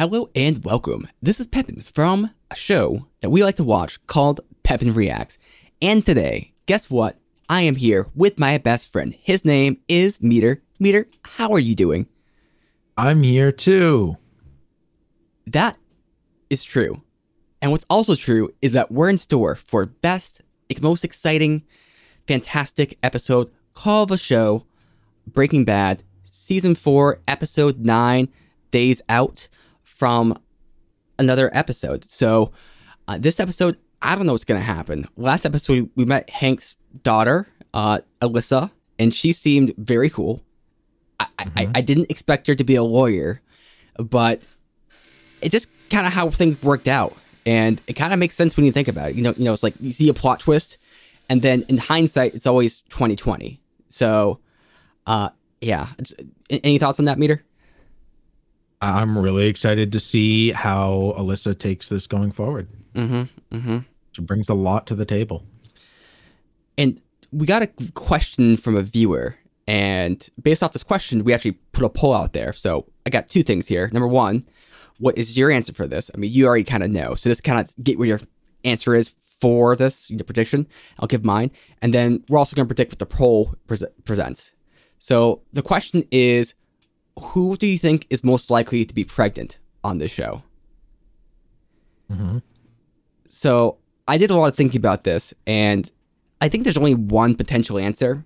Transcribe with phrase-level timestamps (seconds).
[0.00, 1.06] Hello and welcome.
[1.20, 5.36] This is Pepin from a show that we like to watch called Pepin Reacts.
[5.82, 7.18] And today, guess what?
[7.50, 9.14] I am here with my best friend.
[9.20, 10.62] His name is Meader.
[10.78, 12.06] Meader, how are you doing?
[12.96, 14.16] I'm here too.
[15.46, 15.76] That
[16.48, 17.02] is true.
[17.60, 20.40] And what's also true is that we're in store for best,
[20.80, 21.62] most exciting,
[22.26, 24.64] fantastic episode call of a show,
[25.26, 28.30] Breaking Bad, season four, episode nine,
[28.70, 29.50] Days Out
[30.00, 30.34] from
[31.18, 32.10] another episode.
[32.10, 32.52] So,
[33.06, 35.06] uh, this episode, I don't know what's going to happen.
[35.18, 40.40] Last episode, we met Hank's daughter, uh, Alyssa, and she seemed very cool.
[41.20, 41.58] I, mm-hmm.
[41.58, 43.42] I, I didn't expect her to be a lawyer,
[43.98, 44.40] but
[45.42, 47.14] it just kind of how things worked out.
[47.44, 49.16] And it kind of makes sense when you think about it.
[49.16, 50.78] You know, you know, it's like you see a plot twist,
[51.28, 53.60] and then in hindsight, it's always 2020.
[53.90, 54.40] So,
[55.06, 55.28] uh,
[55.60, 55.88] yeah.
[56.48, 57.44] Any thoughts on that Meader?
[58.80, 62.68] I'm really excited to see how Alyssa takes this going forward.
[62.94, 63.56] Mm-hmm.
[63.56, 63.78] Mm-hmm.
[64.12, 65.44] She brings a lot to the table.
[66.78, 69.36] And we got a question from a viewer.
[69.66, 72.52] And based off this question, we actually put a poll out there.
[72.52, 73.90] So I got two things here.
[73.92, 74.44] Number one,
[74.98, 76.10] what is your answer for this?
[76.14, 77.14] I mean, you already kind of know.
[77.14, 78.20] So just kind of get where your
[78.64, 80.66] answer is for this your prediction.
[80.98, 81.50] I'll give mine.
[81.82, 84.52] And then we're also going to predict what the poll pre- presents.
[84.98, 86.54] So the question is
[87.18, 90.42] who do you think is most likely to be pregnant on this show?
[92.10, 92.38] Mm-hmm.
[93.28, 95.90] So I did a lot of thinking about this, and
[96.40, 98.24] I think there's only one potential answer,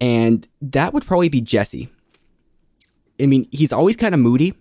[0.00, 1.88] and that would probably be Jesse.
[3.20, 4.54] I mean, he's always kind of moody.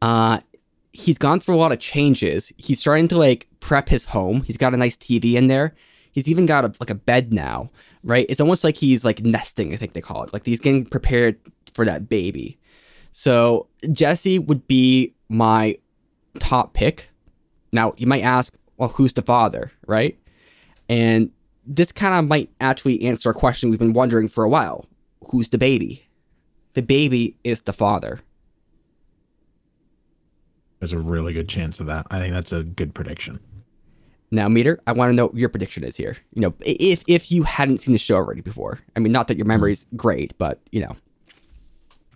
[0.00, 0.40] Uh,
[0.92, 2.52] he's gone through a lot of changes.
[2.56, 4.42] He's starting to like prep his home.
[4.42, 5.74] He's got a nice TV in there.
[6.12, 7.70] He's even got a, like a bed now,
[8.04, 8.24] right?
[8.28, 10.32] It's almost like he's like nesting, I think they call it.
[10.32, 11.36] Like he's getting prepared
[11.74, 12.58] for that baby.
[13.12, 15.76] So Jesse would be my
[16.40, 17.08] top pick.
[17.72, 20.18] Now you might ask, well, who's the father, right?
[20.88, 21.30] And
[21.66, 24.86] this kind of might actually answer a question we've been wondering for a while.
[25.30, 26.06] Who's the baby?
[26.74, 28.20] The baby is the father.
[30.80, 32.06] There's a really good chance of that.
[32.10, 33.40] I think that's a good prediction.
[34.30, 36.16] Now, Meader, I want to know what your prediction is here.
[36.34, 38.80] You know, if if you hadn't seen the show already before.
[38.96, 40.96] I mean, not that your memory's great, but you know.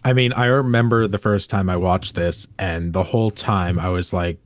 [0.04, 3.88] I mean, I remember the first time I watched this, and the whole time I
[3.88, 4.38] was like,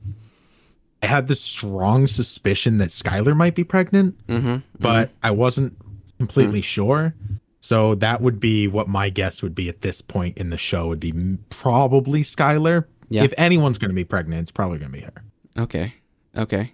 [1.01, 5.17] I had this strong suspicion that Skyler might be pregnant, mm-hmm, but mm-hmm.
[5.21, 5.77] I wasn't
[6.17, 6.65] completely mm-hmm.
[6.65, 7.15] sure.
[7.59, 10.87] So that would be what my guess would be at this point in the show
[10.87, 11.13] would be
[11.49, 12.85] probably Skyler.
[13.09, 13.23] Yeah.
[13.23, 15.23] If anyone's going to be pregnant, it's probably going to be her.
[15.57, 15.93] Okay.
[16.35, 16.73] Okay.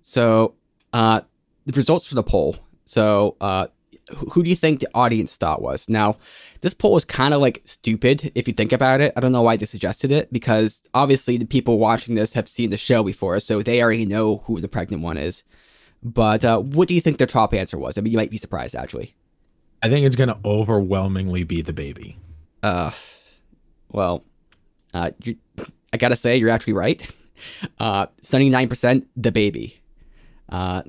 [0.00, 0.54] So,
[0.92, 1.22] uh,
[1.66, 2.56] the results for the poll.
[2.84, 3.66] So, uh,
[4.10, 5.88] who do you think the audience thought was?
[5.88, 6.16] Now,
[6.60, 9.12] this poll was kind of like stupid if you think about it.
[9.16, 12.70] I don't know why they suggested it because obviously the people watching this have seen
[12.70, 15.44] the show before, so they already know who the pregnant one is.
[16.02, 17.96] But uh, what do you think their top answer was?
[17.96, 19.14] I mean, you might be surprised actually.
[19.82, 22.18] I think it's going to overwhelmingly be the baby.
[22.62, 22.90] Uh,
[23.90, 24.24] well,
[24.94, 25.10] uh,
[25.92, 27.10] I gotta say you're actually right.
[27.80, 29.82] Uh, 79% the baby
[30.48, 30.82] uh,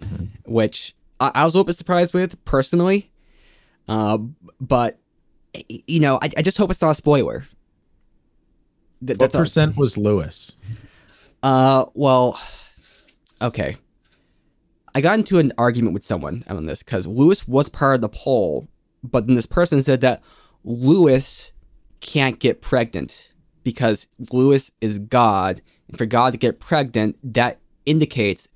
[0.45, 3.11] which I, I, was a little bit surprised with personally.
[3.87, 4.17] Uh,
[4.59, 4.99] but
[5.53, 7.45] you know, I, I just hope it's not a spoiler.
[9.05, 10.53] Th- what percent was Lewis?
[11.43, 12.39] Uh, well,
[13.41, 13.77] okay.
[14.93, 18.09] I got into an argument with someone on this because Lewis was part of the
[18.09, 18.67] poll,
[19.03, 20.23] but then this person said that
[20.63, 21.51] Lewis
[21.99, 23.33] can't get pregnant
[23.63, 28.47] because Lewis is God, and for God to get pregnant, that indicates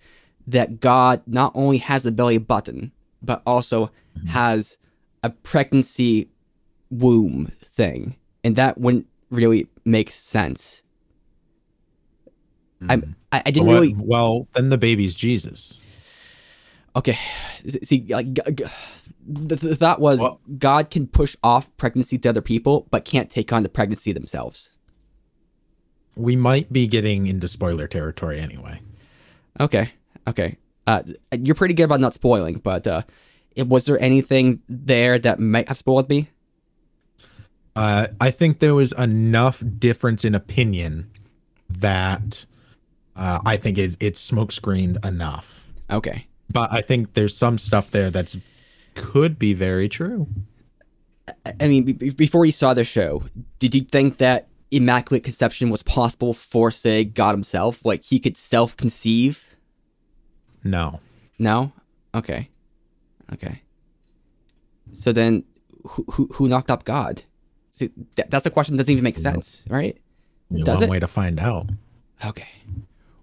[0.49, 3.91] that God not only has a belly button, but also
[4.27, 4.77] has
[5.23, 6.29] a pregnancy
[6.89, 8.15] womb thing.
[8.43, 10.81] And that wouldn't really make sense.
[12.81, 13.13] Mm.
[13.31, 13.95] I, I didn't well, really.
[13.97, 15.77] Well, then the baby's Jesus.
[16.95, 17.17] Okay.
[17.83, 22.87] See, like, the, the thought was well, God can push off pregnancy to other people,
[22.89, 24.71] but can't take on the pregnancy themselves.
[26.15, 28.81] We might be getting into spoiler territory anyway.
[29.59, 29.91] Okay.
[30.29, 30.57] Okay.
[30.87, 31.01] Uh,
[31.37, 33.01] you're pretty good about not spoiling, but uh,
[33.57, 36.29] was there anything there that might have spoiled me?
[37.75, 41.09] Uh, I think there was enough difference in opinion
[41.69, 42.45] that
[43.15, 45.67] uh, I think it, it's smokescreened enough.
[45.89, 46.27] Okay.
[46.51, 48.37] But I think there's some stuff there that's
[48.95, 50.27] could be very true.
[51.59, 53.23] I mean, b- before you saw the show,
[53.59, 57.81] did you think that immaculate conception was possible for, say, God Himself?
[57.85, 59.48] Like he could self conceive
[60.63, 60.99] no.
[61.37, 61.71] No?
[62.13, 62.49] Okay.
[63.33, 63.61] Okay.
[64.93, 65.43] So then
[65.85, 67.23] who who, who knocked up God?
[67.69, 69.97] See, that, that's the question that doesn't even make sense, right?
[70.51, 70.89] Does one it?
[70.89, 71.69] way to find out.
[72.25, 72.47] Okay.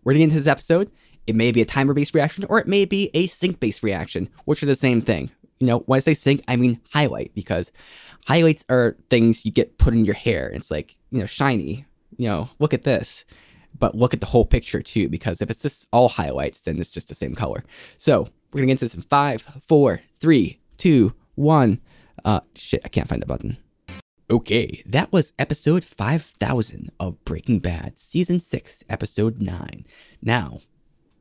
[0.04, 0.90] We're getting into this episode.
[1.26, 4.28] It may be a timer based reaction or it may be a sync based reaction,
[4.44, 5.30] which are the same thing.
[5.58, 7.72] You know, when I say sync, I mean highlight because
[8.26, 10.48] highlights are things you get put in your hair.
[10.48, 11.84] It's like, you know, shiny.
[12.16, 13.24] You know, look at this.
[13.78, 16.92] But look at the whole picture too, because if it's just all highlights, then it's
[16.92, 17.64] just the same color.
[17.96, 21.80] So we're gonna get into this in five, four, three, two, one.
[22.24, 23.56] Uh shit, I can't find the button.
[24.28, 29.86] Okay, that was episode 5000 of Breaking Bad, season 6, episode 9.
[30.20, 30.58] Now,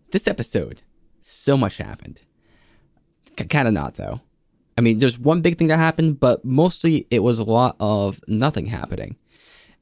[0.10, 0.82] this episode,
[1.22, 2.24] so much happened.
[3.38, 4.22] C- kind of not, though.
[4.76, 8.20] I mean, there's one big thing that happened, but mostly it was a lot of
[8.28, 9.18] nothing happening.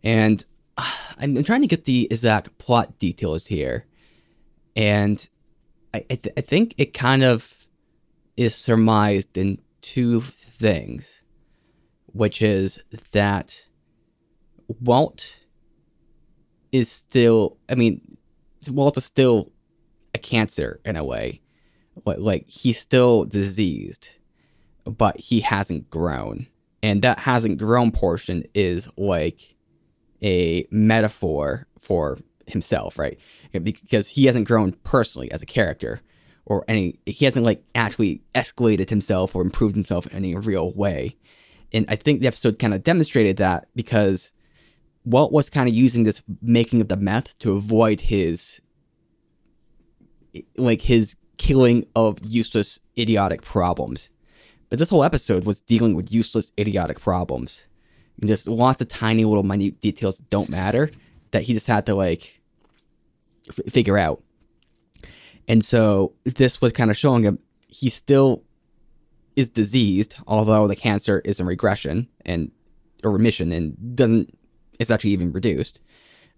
[0.04, 0.46] And
[1.18, 3.86] I'm, trying to get the exact plot details here.
[4.76, 5.28] And
[5.94, 7.54] I, I, th- I think it kind of
[8.36, 11.24] is surmised in two things
[12.14, 12.80] which is
[13.12, 13.66] that
[14.68, 15.42] Walt
[16.72, 18.18] is still, I mean,
[18.70, 19.52] Walt is still
[20.14, 21.42] a cancer in a way.
[22.06, 24.10] Like he's still diseased,
[24.86, 26.48] but he hasn't grown.
[26.82, 29.53] And that hasn't grown portion is like
[30.24, 32.18] a metaphor for
[32.48, 33.20] himself, right?
[33.52, 36.02] Because he hasn't grown personally as a character
[36.46, 41.16] or any, he hasn't like actually escalated himself or improved himself in any real way
[41.74, 44.32] and I think the episode kind of demonstrated that because
[45.06, 48.62] Walt was kind of using this making of the meth to avoid his
[50.58, 54.10] like his killing of useless idiotic problems.
[54.70, 57.68] But this whole episode was dealing with useless idiotic problems.
[58.20, 60.90] And just lots of tiny little minute details don't matter
[61.32, 62.42] that he just had to like
[63.50, 64.24] f- figure out.
[65.48, 68.44] And so this was kind of showing him he still
[69.36, 72.52] is diseased, although the cancer is in regression and
[73.04, 74.38] or remission and doesn't
[74.80, 75.82] it's actually even reduced.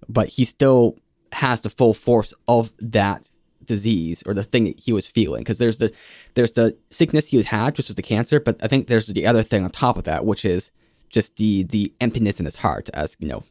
[0.07, 0.97] But he still
[1.33, 3.29] has the full force of that
[3.65, 5.41] disease or the thing that he was feeling.
[5.41, 5.93] Because there's the
[6.35, 9.43] there's the sickness he had, which was the cancer, but I think there's the other
[9.43, 10.71] thing on top of that, which is
[11.09, 13.43] just the the emptiness in his heart, as you know,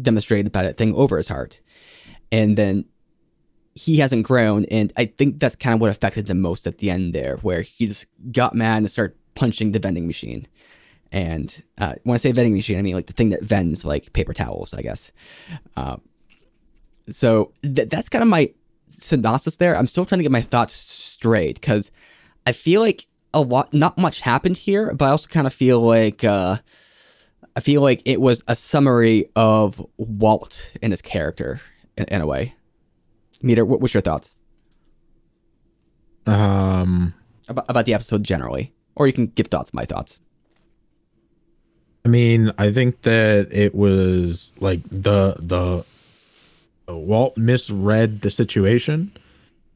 [0.00, 1.60] demonstrated by that thing over his heart.
[2.32, 2.86] And then
[3.74, 6.90] he hasn't grown, and I think that's kind of what affected him most at the
[6.90, 10.46] end there, where he just got mad and started punching the vending machine.
[11.10, 14.12] And uh, when I say vending machine, I mean like the thing that vends like
[14.12, 15.12] paper towels, I guess.
[15.76, 15.96] Uh,
[17.10, 18.52] so th- that's kind of my
[18.88, 19.76] synopsis there.
[19.76, 21.90] I'm still trying to get my thoughts straight because
[22.46, 25.80] I feel like a lot, not much happened here, but I also kind of feel
[25.80, 26.58] like uh,
[27.56, 31.60] I feel like it was a summary of Walt and his character
[31.98, 32.54] in, in a way.
[33.42, 34.34] Meader, what, what's your thoughts
[36.26, 37.12] Um,
[37.48, 40.20] about about the episode generally, or you can give thoughts, my thoughts.
[42.06, 45.84] I mean, I think that it was like the the
[46.86, 49.12] Walt misread the situation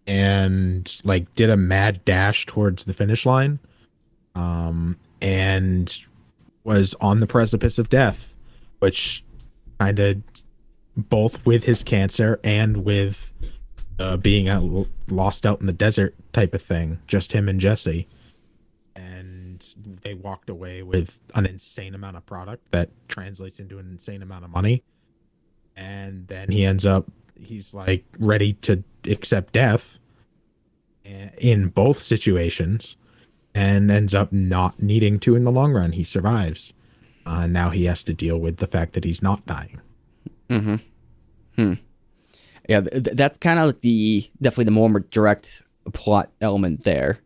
[0.09, 3.61] and like did a mad dash towards the finish line
[4.35, 6.01] um and
[6.65, 8.35] was on the precipice of death
[8.81, 9.25] which
[9.79, 10.17] kind of
[10.97, 13.33] both with his cancer and with
[13.99, 18.09] uh, being out, lost out in the desert type of thing just him and jesse.
[18.97, 19.65] And
[20.03, 24.45] they walked away with an insane amount of product that translates into an insane amount
[24.45, 24.83] of money.
[25.77, 27.07] And then he ends up
[27.41, 29.99] he's like ready to accept death
[31.39, 32.97] in both situations
[33.55, 36.73] and ends up not needing to in the long run he survives
[37.27, 39.81] uh, now he has to deal with the fact that he's not dying
[40.49, 40.77] Mm-hmm.
[41.57, 41.75] Hmm.
[42.69, 47.19] Yeah, th- that's kind of like the definitely the more direct plot element there.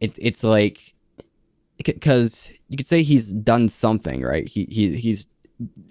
[0.00, 0.94] It, it's like
[1.76, 4.48] because you could say he's done something, right?
[4.48, 5.26] He he he's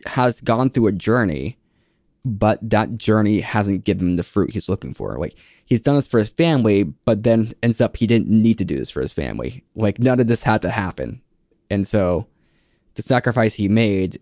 [0.05, 1.57] has gone through a journey,
[2.27, 5.17] but that journey hasn't given him the fruit he's looking for.
[5.17, 8.65] Like he's done this for his family, but then ends up he didn't need to
[8.65, 9.63] do this for his family.
[9.75, 11.21] Like none of this had to happen,
[11.69, 12.27] and so
[12.95, 14.19] the sacrifice he made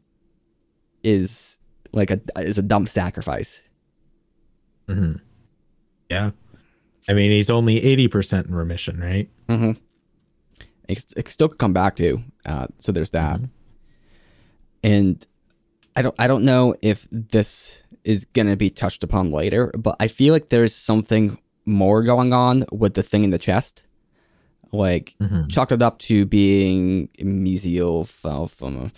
[1.04, 1.58] is
[1.94, 3.62] like a is a dumb sacrifice.
[4.90, 5.14] mm-hmm.
[6.10, 6.32] yeah
[7.08, 9.72] i mean he's only 80% in remission right Mm-hmm.
[10.90, 12.22] It, it still could come back to.
[12.46, 13.40] Uh, so there's that.
[13.40, 13.50] Mhm.
[14.84, 15.28] And
[15.96, 20.08] I don't I don't know if this is gonna be touched upon later, but I
[20.08, 23.86] feel like there's something more going on with the thing in the chest.
[24.72, 25.50] Like Mhm.
[25.50, 28.92] chalked it up to being mesothelioma,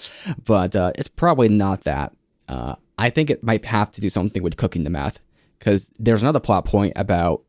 [0.45, 2.13] but uh, it's probably not that.
[2.47, 5.19] Uh, I think it might have to do something with cooking the meth,
[5.59, 7.43] because there's another plot point about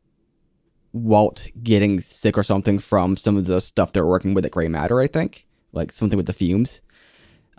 [0.93, 4.67] Walt getting sick or something from some of the stuff they're working with at Gray
[4.67, 4.99] Matter.
[4.99, 6.81] I think, like something with the fumes.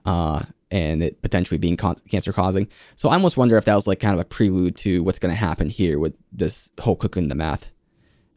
[0.05, 2.69] Uh, and it potentially being con- cancer causing.
[2.97, 5.35] So I almost wonder if that was like kind of a prelude to what's going
[5.35, 7.71] to happen here with this whole cooking the math.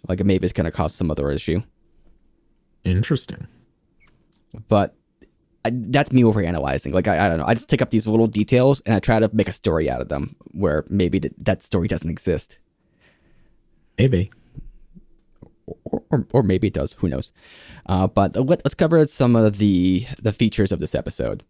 [0.07, 1.61] Like maybe it's going to cause some other issue.
[2.83, 3.47] Interesting.
[4.67, 4.95] But
[5.65, 6.93] I, that's me overanalyzing.
[6.93, 7.45] Like I, I don't know.
[7.47, 10.01] I just take up these little details and I try to make a story out
[10.01, 12.59] of them where maybe th- that story doesn't exist.
[13.97, 14.31] Maybe.
[15.85, 16.93] Or, or, or maybe it does.
[16.93, 17.31] Who knows?
[17.85, 21.43] Uh, but let, let's cover some of the the features of this episode.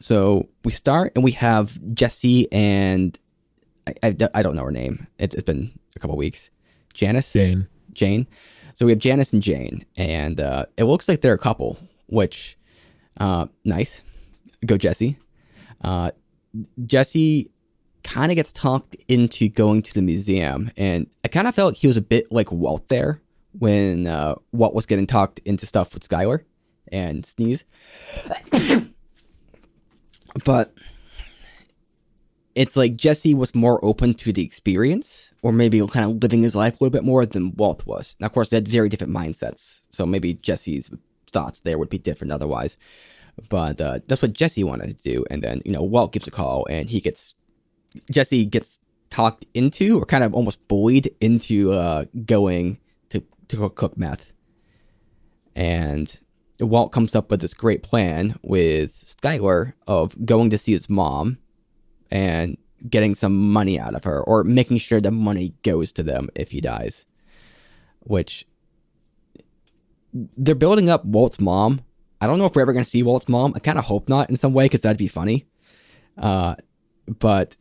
[0.00, 3.18] So we start and we have Jesse and
[3.86, 5.06] I, I, I don't know her name.
[5.18, 6.50] It, has been a couple weeks.
[6.94, 7.32] Janice.
[7.32, 7.68] Jane.
[7.92, 8.26] Jane.
[8.74, 12.56] So we have Janice and Jane, and uh, it looks like they're a couple, which
[13.18, 14.04] uh, nice.
[14.64, 15.18] Go Jesse.
[15.82, 16.12] Uh,
[16.86, 17.50] Jesse
[18.04, 21.80] kind of gets talked into going to the museum, and I kind of felt like
[21.80, 23.20] he was a bit like Walt there
[23.58, 26.44] when uh, Walt was getting talked into stuff with Skyler
[26.92, 27.64] and Sneeze.
[30.44, 30.72] But
[32.54, 36.56] it's like Jesse was more open to the experience, or maybe kind of living his
[36.56, 38.16] life a little bit more than Walt was.
[38.18, 40.90] Now, of course, they had very different mindsets, so maybe Jesse's
[41.30, 42.76] thoughts there would be different otherwise.
[43.48, 46.32] But uh, that's what Jesse wanted to do, and then you know Walt gives a
[46.32, 47.36] call, and he gets
[48.10, 52.78] Jesse gets talked into, or kind of almost bullied into uh, going
[53.10, 54.32] to to cook meth,
[55.54, 56.18] and
[56.60, 61.38] Walt comes up with this great plan with Skyler of going to see his mom
[62.10, 62.56] and
[62.88, 66.50] getting some money out of her or making sure the money goes to them if
[66.50, 67.04] he dies.
[68.00, 68.46] Which
[70.12, 71.82] they're building up Walt's mom.
[72.20, 73.52] I don't know if we're ever going to see Walt's mom.
[73.54, 75.46] I kind of hope not in some way because that'd be funny.
[76.16, 76.56] Uh,
[77.06, 77.56] but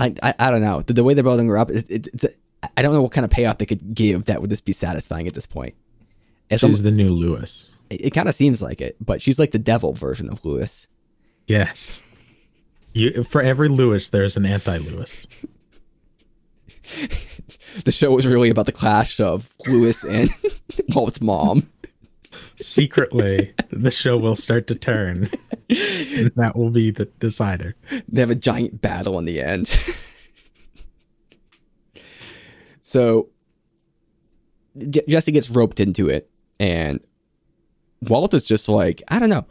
[0.00, 1.70] I, I, I don't know the, the way they're building her up.
[1.70, 2.30] It, it, it's a,
[2.76, 5.28] I don't know what kind of payoff they could give that would just be satisfying
[5.28, 5.74] at this point.
[6.50, 7.70] It's she's almost, the new Lewis.
[7.92, 10.86] It, it kind of seems like it, but she's like the devil version of Lewis.
[11.46, 12.02] Yes.
[12.92, 15.26] You, for every Lewis, there's an anti-Lewis.
[17.84, 20.30] the show was really about the clash of Lewis and
[20.94, 21.68] Walt's mom.
[22.56, 25.30] Secretly, the show will start to turn.
[25.68, 27.76] And that will be the decider.
[28.08, 29.68] They have a giant battle in the end.
[32.80, 33.28] so
[34.78, 37.00] J- Jesse gets roped into it, and
[38.02, 39.46] Walt is just like, I don't know.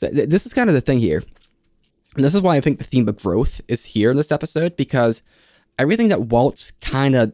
[0.00, 1.22] This is kind of the thing here.
[2.14, 4.76] And this is why I think the theme of growth is here in this episode
[4.76, 5.22] because
[5.78, 7.32] everything that Walt's kind of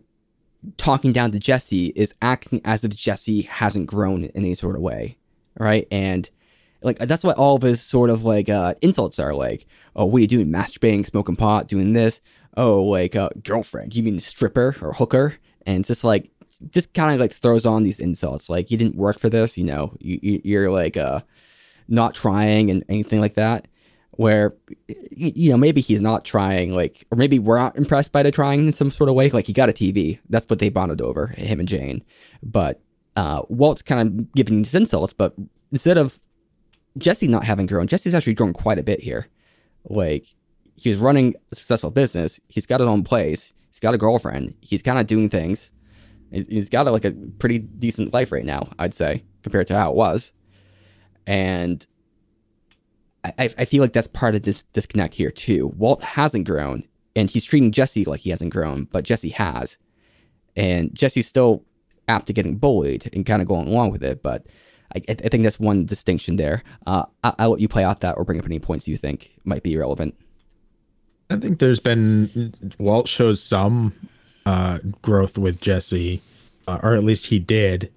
[0.77, 4.83] talking down to Jesse is acting as if Jesse hasn't grown in any sort of
[4.83, 5.19] way,
[5.59, 5.87] right?
[5.91, 6.29] And
[6.83, 9.67] like that's what all of his sort of like uh, insults are like.
[9.95, 10.49] Oh, what are you doing?
[10.49, 12.21] Masturbating, smoking pot, doing this.
[12.57, 13.95] Oh, like uh, girlfriend?
[13.95, 15.37] You mean stripper or hooker?
[15.65, 16.31] And it's just like
[16.71, 18.49] just kind of like throws on these insults.
[18.49, 19.95] Like you didn't work for this, you know.
[20.01, 21.21] You, you're like uh,
[21.89, 23.69] not trying and anything like that
[24.13, 24.55] where
[25.11, 28.67] you know maybe he's not trying like or maybe we're not impressed by the trying
[28.67, 31.29] in some sort of way like he got a tv that's what they bonded over
[31.29, 32.03] him and jane
[32.43, 32.81] but
[33.17, 35.35] uh walt's kind of giving these insults but
[35.71, 36.19] instead of
[36.99, 39.29] jesse not having grown jesse's actually grown quite a bit here
[39.89, 40.27] like
[40.75, 44.83] he's running a successful business he's got his own place he's got a girlfriend he's
[44.83, 45.71] kind of doing things
[46.33, 49.91] he's got a, like a pretty decent life right now i'd say compared to how
[49.91, 50.33] it was
[51.27, 51.87] and
[53.25, 55.69] I, I feel like that's part of this disconnect here too.
[55.77, 56.85] Walt hasn't grown,
[57.15, 59.77] and he's treating Jesse like he hasn't grown, but Jesse has,
[60.57, 61.65] and Jesse's still
[62.09, 64.23] apt to getting bullied and kind of going along with it.
[64.23, 64.47] But
[64.95, 66.65] I, I think that's one distinction there.
[66.87, 69.33] Uh, I, will let you play out that or bring up any points you think
[69.45, 70.17] might be relevant.
[71.31, 73.95] I think there's been Walt shows some
[74.47, 76.21] uh, growth with Jesse,
[76.67, 77.91] uh, or at least he did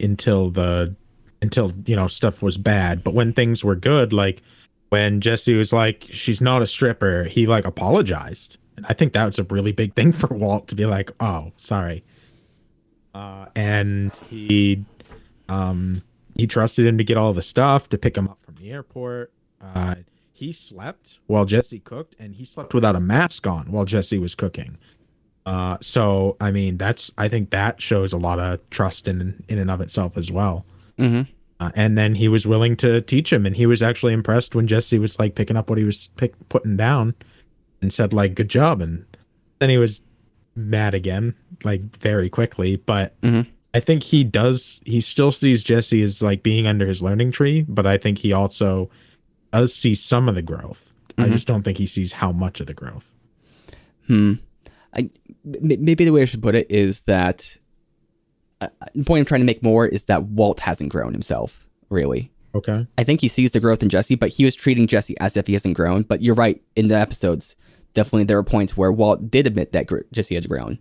[0.00, 0.94] until the
[1.40, 3.04] until you know stuff was bad.
[3.04, 4.42] But when things were good, like
[4.88, 8.58] when Jesse was like, she's not a stripper, he like apologized.
[8.76, 11.52] And I think that was a really big thing for Walt to be like, oh,
[11.56, 12.04] sorry.
[13.14, 14.84] Uh, and he
[15.48, 16.02] um
[16.36, 19.32] he trusted him to get all the stuff to pick him up from the airport.
[19.60, 19.96] Uh,
[20.32, 24.34] he slept while Jesse cooked, and he slept without a mask on while Jesse was
[24.34, 24.76] cooking.
[25.44, 29.58] Uh, so I mean, that's I think that shows a lot of trust in in
[29.58, 30.64] and of itself as well.
[30.98, 31.30] Mm-hmm.
[31.60, 34.66] Uh, and then he was willing to teach him, and he was actually impressed when
[34.66, 37.14] Jesse was like picking up what he was pick, putting down,
[37.80, 39.04] and said like "good job." And
[39.58, 40.00] then he was
[40.54, 41.34] mad again,
[41.64, 42.76] like very quickly.
[42.76, 43.48] But mm-hmm.
[43.74, 44.80] I think he does.
[44.84, 48.32] He still sees Jesse as like being under his learning tree, but I think he
[48.32, 48.90] also
[49.52, 50.94] does see some of the growth.
[51.10, 51.24] Mm-hmm.
[51.24, 53.12] I just don't think he sees how much of the growth.
[54.06, 54.34] Hmm.
[54.94, 55.10] I
[55.44, 57.56] maybe the way I should put it is that
[58.60, 62.30] uh, the point I'm trying to make more is that Walt hasn't grown himself, really.
[62.54, 62.86] Okay.
[62.98, 65.46] I think he sees the growth in Jesse, but he was treating Jesse as if
[65.46, 66.02] he hasn't grown.
[66.02, 66.62] But you're right.
[66.76, 67.56] In the episodes,
[67.94, 70.78] definitely there were points where Walt did admit that gr- Jesse had grown.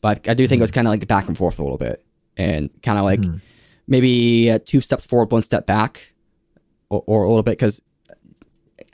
[0.00, 2.04] But I do think it was kind of like back and forth a little bit,
[2.36, 3.40] and kind of like Mhm.
[3.86, 6.12] maybe uh, two steps forward, one step back,
[6.90, 7.52] or, or a little bit.
[7.52, 7.80] Because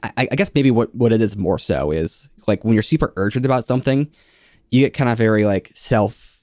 [0.03, 3.13] I, I guess maybe what what it is more so is like when you're super
[3.17, 4.09] urgent about something,
[4.71, 6.41] you get kind of very like self.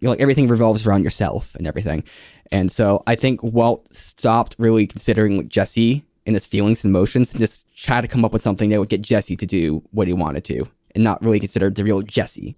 [0.00, 2.04] You know, like everything revolves around yourself and everything.
[2.52, 7.30] And so I think Walt stopped really considering like Jesse and his feelings and emotions
[7.30, 10.06] and just tried to come up with something that would get Jesse to do what
[10.06, 12.56] he wanted to and not really consider the real Jesse.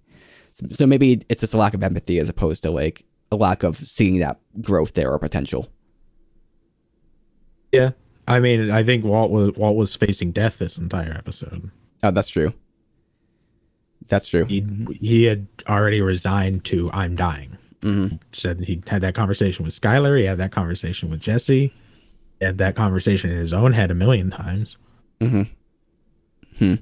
[0.51, 3.63] So, so maybe it's just a lack of empathy as opposed to like a lack
[3.63, 5.69] of seeing that growth there or potential.
[7.71, 7.91] Yeah.
[8.27, 11.71] I mean, I think Walt was Walt was facing death this entire episode.
[12.03, 12.53] Oh, that's true.
[14.09, 14.45] That's true.
[14.45, 14.65] He
[14.99, 17.57] he had already resigned to I'm dying.
[17.81, 20.17] hmm Said he had that conversation with Skyler.
[20.19, 21.73] He had that conversation with Jesse.
[22.39, 24.77] He had that conversation in his own head a million times.
[25.21, 25.43] hmm
[26.57, 26.75] Hmm.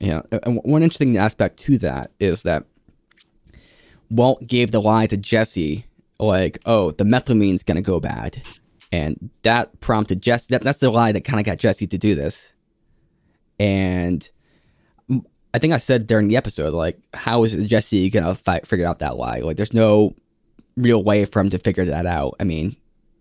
[0.00, 0.20] Yeah.
[0.42, 2.64] And one interesting aspect to that is that
[4.10, 5.86] Walt gave the lie to Jesse,
[6.18, 8.42] like, "Oh, the methylamine's gonna go bad,"
[8.92, 10.48] and that prompted Jesse.
[10.50, 12.52] That, that's the lie that kind of got Jesse to do this.
[13.58, 14.28] And
[15.54, 18.98] I think I said during the episode, like, how is Jesse gonna fight, figure out
[18.98, 19.38] that lie?
[19.38, 20.16] Like, there's no
[20.76, 22.34] real way for him to figure that out.
[22.40, 22.74] I mean,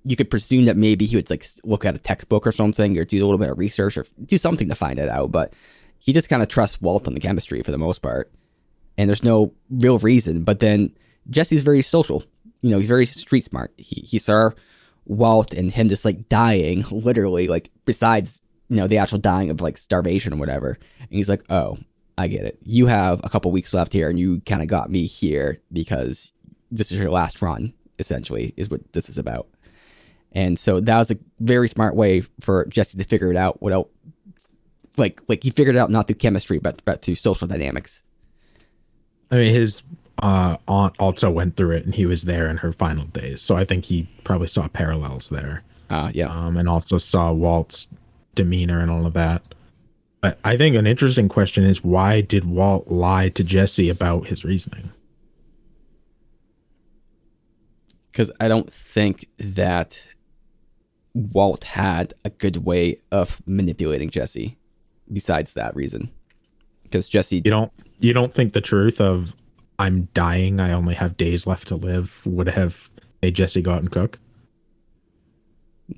[0.03, 3.05] you could presume that maybe he would like look at a textbook or something, or
[3.05, 5.31] do a little bit of research, or do something to find it out.
[5.31, 5.53] But
[5.99, 8.31] he just kind of trusts Walt on the chemistry for the most part,
[8.97, 10.43] and there's no real reason.
[10.43, 10.91] But then
[11.29, 12.23] Jesse's very social.
[12.61, 13.71] You know, he's very street smart.
[13.77, 14.49] He he saw
[15.05, 19.61] Walt and him just like dying, literally, like besides you know the actual dying of
[19.61, 20.79] like starvation or whatever.
[20.99, 21.77] And he's like, oh,
[22.17, 22.59] I get it.
[22.63, 26.33] You have a couple weeks left here, and you kind of got me here because
[26.71, 27.73] this is your last run.
[27.99, 29.47] Essentially, is what this is about.
[30.31, 33.87] And so that was a very smart way for Jesse to figure it out without,
[34.97, 38.01] like, like he figured it out not through chemistry, but, but through social dynamics.
[39.29, 39.83] I mean, his
[40.23, 43.43] uh, aunt also went through it, and he was there in her final days.
[43.43, 46.29] So I think he probably saw parallels there, Uh, yeah.
[46.29, 47.87] um, and also saw Walt's
[48.33, 49.43] demeanor and all of that.
[50.23, 54.45] But I think an interesting question is why did Walt lie to Jesse about his
[54.45, 54.89] reasoning?
[58.09, 60.01] Because I don't think that
[61.13, 64.57] Walt had a good way of manipulating Jesse
[65.11, 66.09] besides that reason.
[66.83, 69.35] Because Jesse, You don't you don't think the truth of
[69.77, 72.89] I'm dying, I only have days left to live would have
[73.21, 74.19] made Jesse go out and cook?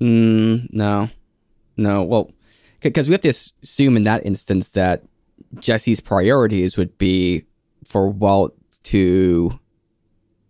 [0.00, 1.10] Mm, no,
[1.76, 2.02] no.
[2.02, 2.32] Well,
[2.80, 3.28] because we have to
[3.62, 5.02] assume in that instance that
[5.58, 7.44] Jesse's priorities would be
[7.84, 9.58] for Walt to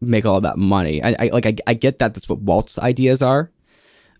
[0.00, 1.02] make all that money.
[1.02, 1.46] I, I like.
[1.46, 3.50] I, I get that that's what Walt's ideas are,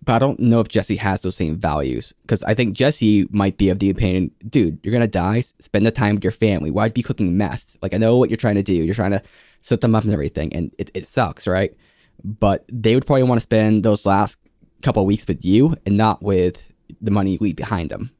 [0.03, 2.14] but I don't know if Jesse has those same values.
[2.23, 5.42] Because I think Jesse might be of the opinion, dude, you're gonna die.
[5.61, 6.71] Spend the time with your family.
[6.71, 7.77] Why'd be cooking meth?
[7.83, 8.75] Like I know what you're trying to do.
[8.75, 9.23] You're trying to
[9.62, 11.77] set them up and everything, and it, it sucks, right?
[12.25, 14.38] But they would probably want to spend those last
[14.83, 16.62] couple weeks with you and not with
[17.01, 18.11] the money leave behind them.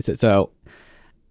[0.00, 0.50] So, so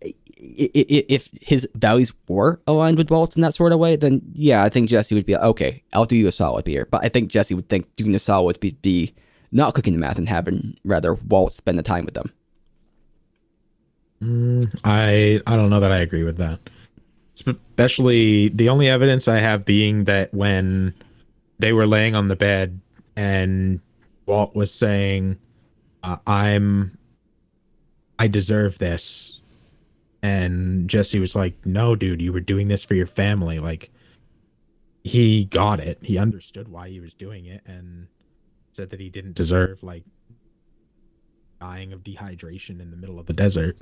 [0.04, 4.70] if his values were aligned with Walt's in that sort of way, then yeah, I
[4.70, 6.88] think Jesse would be like, okay, I'll do you a solid here.
[6.90, 9.14] But I think Jesse would think doing a solid would be, be
[9.52, 12.32] not cooking the math and having rather Walt spend the time with them.
[14.24, 16.60] Mm, I I don't know that I agree with that.
[17.36, 20.94] Especially the only evidence I have being that when
[21.60, 22.80] they were laying on the bed
[23.16, 23.80] and
[24.26, 25.38] Walt was saying,
[26.04, 26.98] uh, "I'm,
[28.20, 29.40] I deserve this,"
[30.22, 33.92] and Jesse was like, "No, dude, you were doing this for your family." Like,
[35.04, 36.00] he got it.
[36.02, 38.08] He understood why he was doing it, and
[38.74, 40.04] said that he didn't deserve like
[41.60, 43.78] dying of dehydration in the middle of the desert.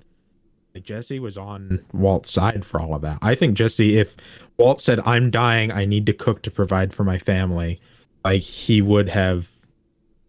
[0.75, 3.19] Like Jesse was on Walt's side for all of that.
[3.21, 4.15] I think Jesse, if
[4.57, 7.79] Walt said, "I'm dying, I need to cook to provide for my family,"
[8.23, 9.49] like he would have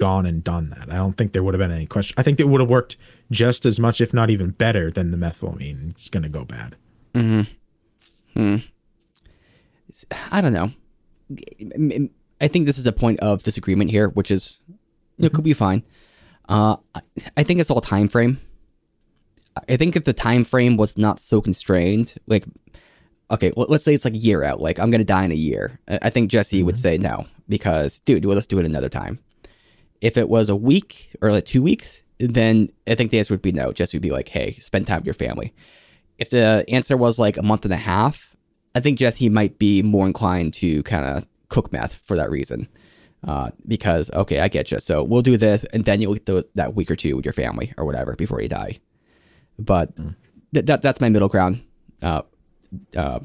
[0.01, 0.91] gone and done that.
[0.91, 2.15] I don't think there would have been any question.
[2.19, 2.97] I think it would have worked
[3.31, 5.91] just as much, if not even better, than the methylamine.
[5.91, 6.75] It's gonna go bad.
[7.15, 7.43] Mm-hmm.
[8.35, 8.57] Hmm.
[10.33, 10.71] I don't know.
[12.41, 14.59] I think this is a point of disagreement here, which is
[15.19, 15.85] it could be fine.
[16.49, 16.77] Uh,
[17.37, 18.41] I- think it's all time frame.
[19.69, 22.45] I think if the time frame was not so constrained, like
[23.31, 25.35] okay, well, let's say it's like a year out, like I'm gonna die in a
[25.37, 25.79] year.
[25.87, 29.19] I think Jesse would say no because, dude, well, let's do it another time.
[30.01, 33.43] If it was a week or like two weeks, then I think the answer would
[33.43, 33.73] be no.
[33.73, 35.53] Jesse would be like, hey, spend time with your family.
[36.19, 38.35] If the answer was like a month and a half,
[38.75, 42.69] I think Jesse might be more inclined to kind of cook meth for that reason.
[43.27, 44.81] Uh, because okay, I get you.
[44.81, 47.35] So we'll do this, and then you'll get the, that week or two with your
[47.35, 48.79] family or whatever before you die.
[49.59, 49.95] But
[50.55, 51.61] th- that that's my middle ground
[52.03, 52.23] uh,
[52.97, 53.21] uh,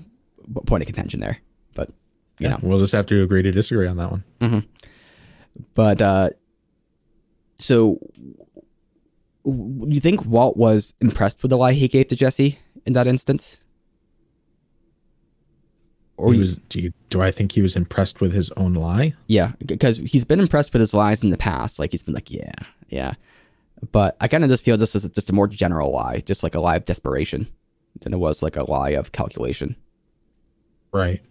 [0.66, 1.38] point of contention there.
[1.76, 1.92] But
[2.40, 4.66] you know, We'll just have to agree to disagree on that one.
[5.74, 6.30] but uh,
[7.58, 8.00] so
[9.46, 13.62] you think Walt was impressed with the lie he gave to Jesse in that instance?
[16.18, 16.58] Or he was.
[16.70, 19.14] Do, you, do I think he was impressed with his own lie?
[19.28, 21.78] Yeah, because he's been impressed with his lies in the past.
[21.78, 22.54] Like he's been like, yeah,
[22.90, 23.14] yeah.
[23.92, 26.56] But I kind of just feel this is just a more general lie, just like
[26.56, 27.48] a lie of desperation,
[28.02, 29.76] than it was like a lie of calculation.
[30.94, 31.22] Right.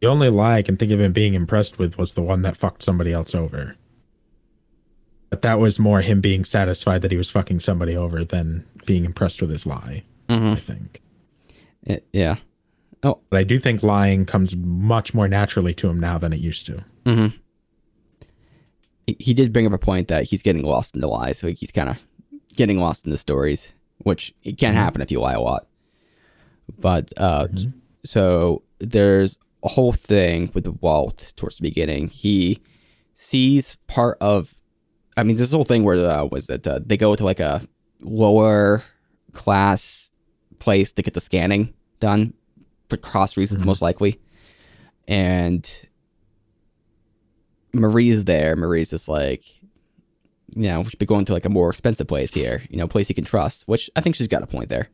[0.00, 2.56] The only lie I can think of him being impressed with was the one that
[2.56, 3.76] fucked somebody else over.
[5.30, 9.04] But that was more him being satisfied that he was fucking somebody over than being
[9.04, 10.04] impressed with his lie.
[10.28, 10.52] Mm-hmm.
[10.52, 11.00] I think.
[12.12, 12.36] Yeah.
[13.02, 16.40] Oh, but I do think lying comes much more naturally to him now than it
[16.40, 16.84] used to.
[17.06, 17.36] Mm-hmm.
[19.06, 21.48] He, he did bring up a point that he's getting lost in the lies, so
[21.48, 21.98] he's kind of
[22.54, 25.66] getting lost in the stories, which it can happen if you lie a lot.
[26.78, 27.48] But uh,
[28.04, 32.08] so there's a whole thing with Walt towards the beginning.
[32.08, 32.60] He
[33.14, 34.54] sees part of,
[35.16, 36.66] I mean, this whole thing where uh, was it?
[36.66, 37.66] Uh, they go to like a
[38.00, 38.82] lower
[39.32, 40.10] class
[40.58, 42.32] place to get the scanning done
[42.88, 44.20] for cross reasons, most likely,
[45.06, 45.88] and
[47.72, 48.56] Marie's there.
[48.56, 49.44] Marie's just like,
[50.54, 52.84] you know, we should be going to like a more expensive place here, you know,
[52.84, 54.88] a place you can trust, which I think she's got a point there.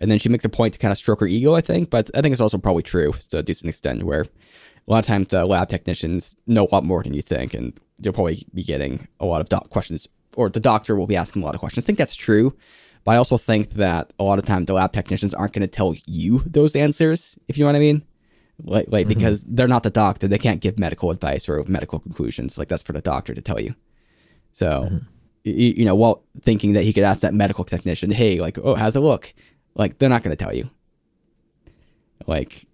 [0.00, 2.10] And then she makes a point to kind of stroke her ego, I think, but
[2.14, 4.26] I think it's also probably true to a decent extent where
[4.88, 7.78] a lot of times uh, lab technicians know a lot more than you think, and
[7.98, 11.42] they'll probably be getting a lot of doc questions, or the doctor will be asking
[11.42, 11.84] a lot of questions.
[11.84, 12.54] I think that's true,
[13.04, 15.66] but I also think that a lot of times the lab technicians aren't going to
[15.66, 18.02] tell you those answers, if you know what I mean?
[18.62, 22.56] Like like because they're not the doctor they can't give medical advice or medical conclusions
[22.56, 23.74] like that's for the doctor to tell you.
[24.52, 24.88] So
[25.44, 28.56] y- y- you know Walt thinking that he could ask that medical technician hey like
[28.58, 29.34] oh how's it look?
[29.74, 30.70] Like they're not going to tell you.
[32.26, 32.64] Like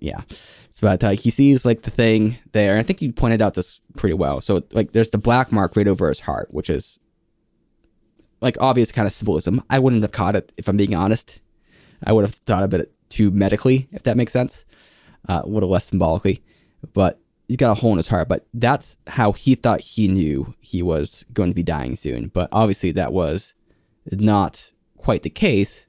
[0.00, 0.22] yeah
[0.70, 3.80] so but uh, he sees like the thing there i think you pointed out this
[3.96, 6.98] pretty well so like there's the black mark right over his heart which is
[8.40, 11.40] like obvious kind of symbolism i wouldn't have caught it if i'm being honest
[12.04, 14.64] i would have thought of it too medically if that makes sense
[15.28, 16.42] uh, a little less symbolically,
[16.92, 18.28] but he's got a hole in his heart.
[18.28, 22.28] But that's how he thought he knew he was going to be dying soon.
[22.28, 23.54] But obviously, that was
[24.10, 25.86] not quite the case.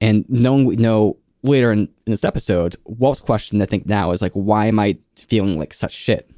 [0.00, 4.22] And knowing we know later in, in this episode, Walt's question, I think now is
[4.22, 6.30] like, why am I feeling like such shit?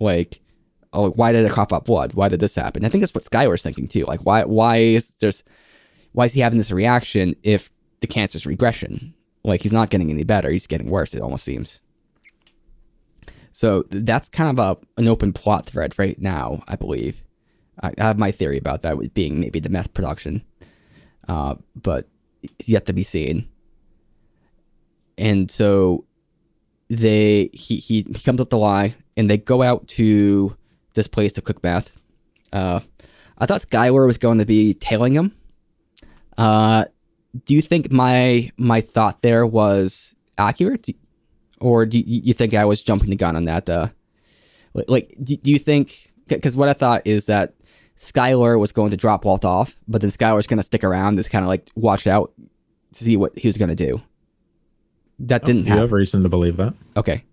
[0.00, 0.40] Like,
[0.92, 2.14] oh, why did I cough up blood?
[2.14, 2.84] Why did this happen?
[2.84, 4.04] I think that's what Skyler's thinking too.
[4.04, 5.44] Like, why, why is there's,
[6.12, 9.14] why is he having this reaction if the cancer's regression?
[9.44, 11.14] Like he's not getting any better; he's getting worse.
[11.14, 11.80] It almost seems.
[13.52, 17.22] So that's kind of a an open plot thread right now, I believe.
[17.82, 20.44] I, I have my theory about that being maybe the meth production,
[21.28, 22.08] uh, but
[22.42, 23.48] it's yet to be seen.
[25.18, 26.04] And so
[26.88, 30.56] they he he, he comes up the lie, and they go out to
[30.94, 31.92] this place to cook meth.
[32.52, 32.80] Uh,
[33.38, 35.34] I thought Skyler was going to be tailing him.
[36.36, 36.84] Uh,
[37.44, 40.88] do you think my my thought there was accurate,
[41.60, 43.68] or do you, you think I was jumping the gun on that?
[43.68, 43.88] Uh,
[44.74, 46.10] like, like do, do you think?
[46.28, 47.54] Because what I thought is that
[47.98, 51.28] Skyler was going to drop Walt off, but then Skyler's going to stick around to
[51.28, 52.32] kind of like watch out
[52.94, 54.00] to see what he was going to do.
[55.22, 55.82] That oh, didn't You happen.
[55.82, 56.74] have reason to believe that.
[56.96, 57.24] Okay.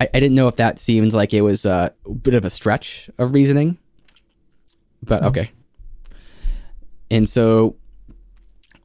[0.00, 3.10] I, I didn't know if that seems like it was a bit of a stretch
[3.18, 3.78] of reasoning,
[5.02, 5.28] but mm-hmm.
[5.28, 5.50] okay.
[7.10, 7.76] And so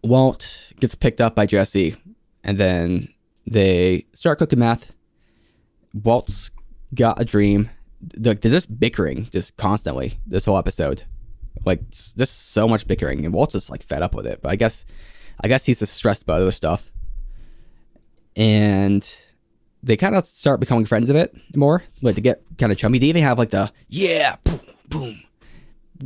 [0.04, 1.96] Walt gets picked up by Jesse,
[2.44, 3.08] and then
[3.48, 4.94] they start cooking meth.
[5.94, 6.52] Walt's
[6.94, 7.70] got a dream.
[8.02, 11.04] They're, they're just bickering just constantly this whole episode.
[11.66, 14.42] Like just so much bickering, and Walt's just like fed up with it.
[14.42, 14.86] But I guess,
[15.42, 16.92] I guess he's just stressed about other stuff.
[18.36, 19.08] And
[19.84, 21.84] they kind of start becoming friends of it more.
[22.02, 23.00] Like they get kind of chummy.
[23.00, 25.22] They even have like the yeah, boom, boom,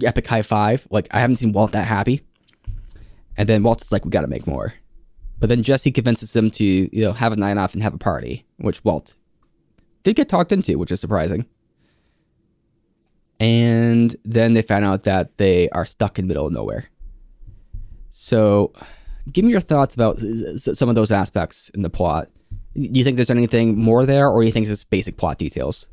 [0.03, 0.87] epic high five.
[0.89, 2.21] Like I haven't seen Walt that happy.
[3.37, 4.73] And then Walt's like, we got to make more.
[5.39, 7.99] But then Jesse convinces him to you know have a night off and have a
[7.99, 9.15] party, which Walt
[10.03, 11.45] did get talked into, which is surprising.
[13.39, 16.85] And then they found out that they are stuck in the middle of nowhere.
[18.09, 18.71] So,
[19.31, 22.29] give me your thoughts about some of those aspects in the plot.
[22.75, 25.37] Do you think there's anything more there, or do you think it's just basic plot
[25.37, 25.87] details?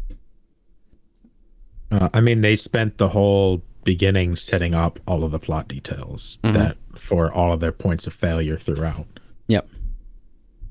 [1.90, 6.38] Uh, I mean, they spent the whole beginning setting up all of the plot details
[6.42, 6.54] Mhm.
[6.54, 9.06] that for all of their points of failure throughout.
[9.48, 9.68] Yep.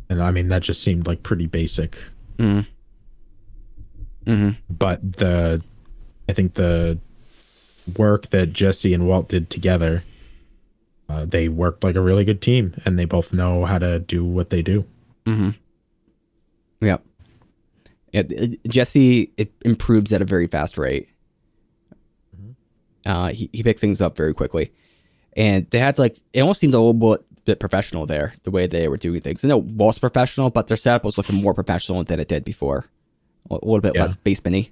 [0.09, 1.97] And I mean, that just seemed like pretty basic.
[2.37, 2.65] Mm.
[4.25, 4.49] Mm-hmm.
[4.69, 5.61] But the,
[6.29, 6.97] I think the
[7.97, 10.03] work that Jesse and Walt did together,
[11.11, 14.23] uh, they worked like a really good team, and they both know how to do
[14.23, 14.85] what they do.
[15.25, 15.49] Mm-hmm.
[16.85, 17.03] Yep.
[18.13, 18.23] Yeah,
[18.67, 21.09] Jesse it improves at a very fast rate.
[23.05, 24.71] Uh, he he picked things up very quickly,
[25.35, 28.67] and they had like it almost seems a little bit, bit professional there the way
[28.67, 29.43] they were doing things.
[29.43, 32.85] Know it was professional, but their setup was looking more professional than it did before,
[33.49, 34.01] a a little bit Yeah.
[34.03, 34.69] less basementy.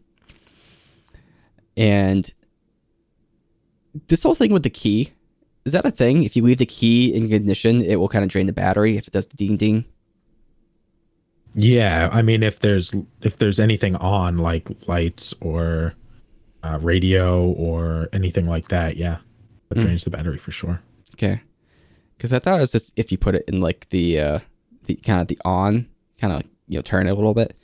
[1.77, 2.29] And
[4.07, 5.11] this whole thing with the key
[5.65, 6.23] is that a thing?
[6.23, 9.07] If you leave the key in ignition, it will kind of drain the battery if
[9.07, 9.85] it does the ding ding.
[11.55, 15.95] Yeah, I mean, if there's if there's anything on like lights or
[16.63, 19.17] uh, radio or anything like that, yeah,
[19.69, 19.81] that Mm.
[19.81, 20.79] drains the battery for sure.
[21.15, 21.41] Okay.
[22.17, 24.39] Because I thought it was just if you put it in like the uh
[24.85, 25.87] the kind of the on,
[26.21, 27.57] kind of you know turn it a little bit.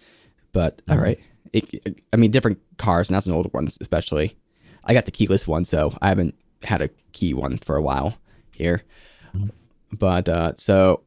[0.51, 1.01] But all Mhm.
[1.01, 1.19] right,
[1.53, 4.35] it, I mean different cars, and that's an older one especially.
[4.83, 6.33] I got the keyless one, so I haven't
[6.65, 8.17] had a key one for a while
[8.51, 8.83] here.
[9.35, 9.51] Mhm.
[9.91, 11.01] But uh so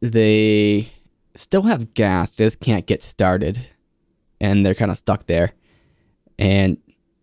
[0.00, 0.88] they
[1.36, 3.68] still have gas, they just can't get started,
[4.40, 5.52] and they're kind of stuck there.
[6.38, 6.78] And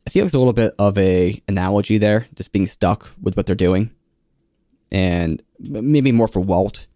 [0.06, 3.36] I feel like there's a little bit of a analogy there, just being stuck with
[3.36, 3.89] what they're doing
[4.91, 6.88] and maybe more for Walt.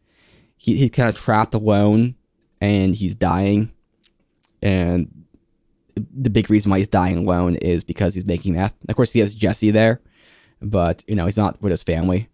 [0.58, 2.16] He he's kind of trapped alone,
[2.60, 3.72] and he's dying.
[4.62, 5.26] And
[5.96, 8.74] the big reason why he's dying alone is because he's making meth.
[8.88, 10.00] Of course, he has Jesse there,
[10.62, 12.30] but you know he's not with his family.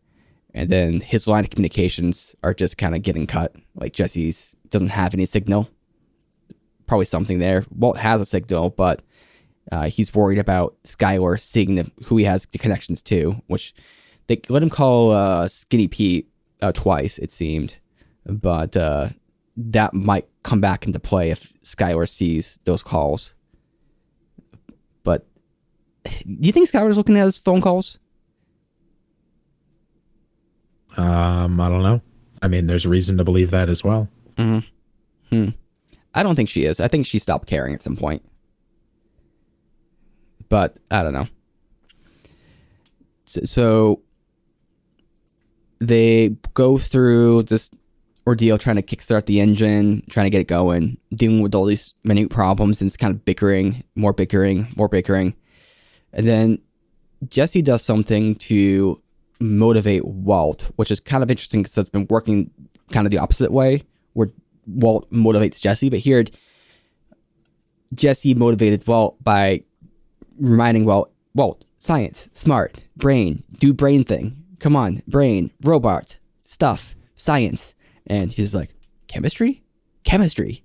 [0.53, 3.55] And then his line of communications are just kind of getting cut.
[3.75, 5.69] Like Jesse's doesn't have any signal.
[6.87, 7.63] Probably something there.
[7.69, 9.01] Walt has a signal, but
[9.71, 13.73] uh, he's worried about Skyler seeing the, who he has the connections to, which
[14.27, 16.29] they let him call uh, Skinny Pete
[16.61, 17.75] uh, twice, it seemed,
[18.25, 19.09] but uh,
[19.55, 23.33] that might come back into play if Skyler sees those calls.
[25.03, 25.25] But
[26.03, 27.99] do you think Skyler's looking at his phone calls?
[30.97, 32.01] Um, I don't know.
[32.41, 34.09] I mean, there's reason to believe that as well.
[34.35, 35.35] Mm-hmm.
[35.35, 35.49] Hmm.
[36.13, 36.79] I don't think she is.
[36.79, 38.23] I think she stopped caring at some point.
[40.49, 41.27] But I don't know.
[43.25, 44.01] So, so
[45.79, 47.69] they go through this
[48.25, 51.93] ordeal trying to kickstart the engine, trying to get it going, dealing with all these
[52.03, 55.33] minute problems, and it's kind of bickering, more bickering, more bickering.
[56.13, 56.59] And then
[57.27, 59.01] Jesse does something to
[59.39, 62.51] motivate Walt, which is kind of interesting because it's been working
[62.91, 64.31] kind of the opposite way, where
[64.65, 66.23] Walt motivates Jesse, but here
[67.93, 69.63] Jesse motivated Walt by
[70.39, 74.43] reminding Walt, Walt, science, smart, brain, do brain thing.
[74.59, 77.75] Come on, brain, robot, stuff, science.
[78.07, 78.73] And he's like,
[79.07, 79.63] chemistry?
[80.03, 80.63] Chemistry.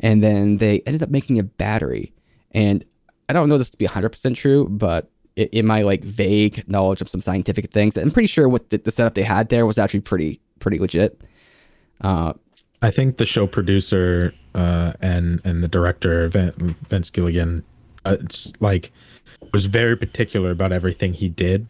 [0.00, 2.12] And then they ended up making a battery.
[2.52, 2.84] And
[3.28, 7.08] I don't know this to be 100% true, but in my like vague knowledge of
[7.08, 10.00] some scientific things, I'm pretty sure what the, the setup they had there was actually
[10.00, 11.20] pretty pretty legit.
[12.00, 12.32] Uh,
[12.82, 17.64] I think the show producer uh, and and the director Vince Gilligan,
[18.04, 18.92] uh, it's like
[19.52, 21.66] was very particular about everything he did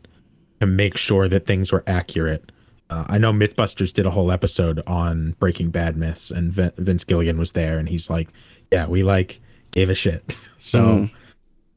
[0.60, 2.50] to make sure that things were accurate.
[2.90, 7.04] Uh, I know MythBusters did a whole episode on Breaking Bad myths, and Vin- Vince
[7.04, 8.28] Gilligan was there, and he's like,
[8.70, 9.40] "Yeah, we like
[9.72, 11.10] gave a shit." so, Mhm.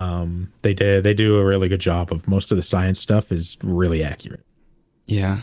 [0.01, 3.31] Um, they did they do a really good job of most of the science stuff
[3.31, 4.43] is really accurate.
[5.05, 5.41] Yeah,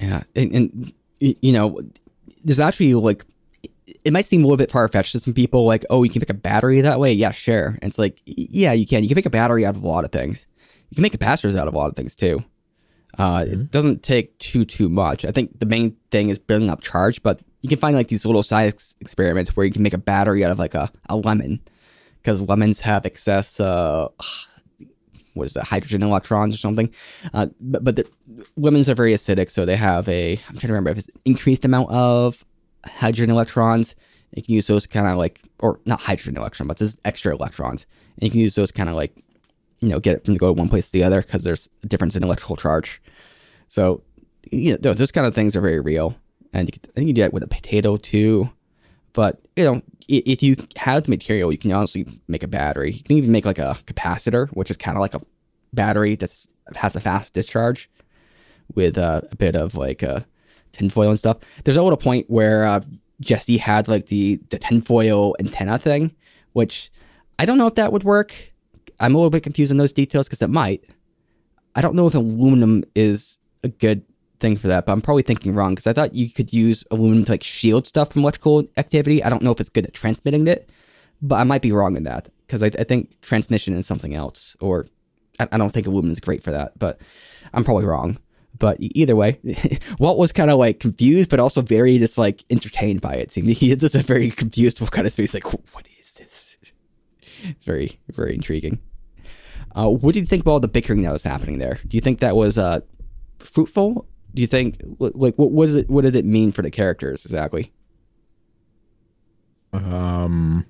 [0.00, 1.80] yeah, and, and you know,
[2.44, 3.24] there's actually like,
[4.04, 5.64] it might seem a little bit far fetched to some people.
[5.64, 7.12] Like, oh, you can make a battery that way.
[7.12, 7.78] Yeah, sure.
[7.80, 9.02] And it's like, yeah, you can.
[9.02, 10.46] You can make a battery out of a lot of things.
[10.90, 12.44] You can make capacitors out of a lot of things too.
[13.18, 15.24] Uh, It doesn't take too too much.
[15.24, 18.26] I think the main thing is building up charge, but you can find like these
[18.26, 21.60] little science experiments where you can make a battery out of like a, a lemon,
[22.22, 24.08] because lemons have excess uh,
[25.34, 26.92] what is that hydrogen electrons or something.
[27.32, 28.06] Uh, but, but the
[28.56, 31.64] lemons are very acidic so they have a i'm trying to remember if it's increased
[31.64, 32.44] amount of
[32.86, 33.94] hydrogen electrons.
[34.34, 37.86] You can use those kind of like or not hydrogen electron but just extra electrons.
[38.16, 39.14] And you can use those kind of like
[39.80, 41.86] you know get it from the go one place to the other because there's a
[41.86, 43.02] difference in electrical charge.
[43.68, 44.02] So
[44.50, 46.16] you know those- kind of things are very real.
[46.54, 48.50] And you can, i think you do that with a potato too
[49.12, 52.92] but you know if you have the material you can honestly make a battery.
[52.92, 55.20] You can even make like a capacitor which is kind of like a
[55.72, 56.30] battery that
[56.74, 57.90] has a fast discharge
[58.74, 60.20] with uh, a bit of like uh,
[60.72, 61.38] tinfoil and stuff.
[61.64, 62.80] There's a little point where uh,
[63.20, 66.12] jesse had like the the tinfoil antenna thing
[66.54, 66.90] which
[67.38, 68.34] i don't know if that would work.
[69.00, 70.84] I'm a little bit confused on those details because it might.
[71.74, 74.04] I don't know if aluminum is a good
[74.42, 77.24] thing for that, but I'm probably thinking wrong because I thought you could use aluminum
[77.24, 79.24] to like shield stuff from electrical activity.
[79.24, 80.68] I don't know if it's good at transmitting it,
[81.22, 82.28] but I might be wrong in that.
[82.46, 84.86] because I, I think transmission is something else, or
[85.40, 87.00] I, I don't think aluminum is great for that, but
[87.54, 88.18] I'm probably wrong.
[88.58, 89.40] But either way,
[89.98, 93.32] Walt was kind of like confused, but also very just like entertained by it.
[93.32, 96.58] Seemed he just a very confused kind of space, like what is this?
[97.42, 98.78] It's very very intriguing.
[99.74, 101.78] Uh, what do you think about all the bickering that was happening there?
[101.88, 102.80] Do you think that was uh,
[103.38, 104.06] fruitful?
[104.34, 107.72] Do you think like what what, it, what did it mean for the characters exactly?
[109.72, 110.66] Um.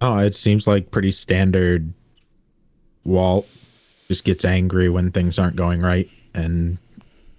[0.00, 1.92] Oh, it seems like pretty standard.
[3.04, 3.48] Walt
[4.08, 6.78] just gets angry when things aren't going right and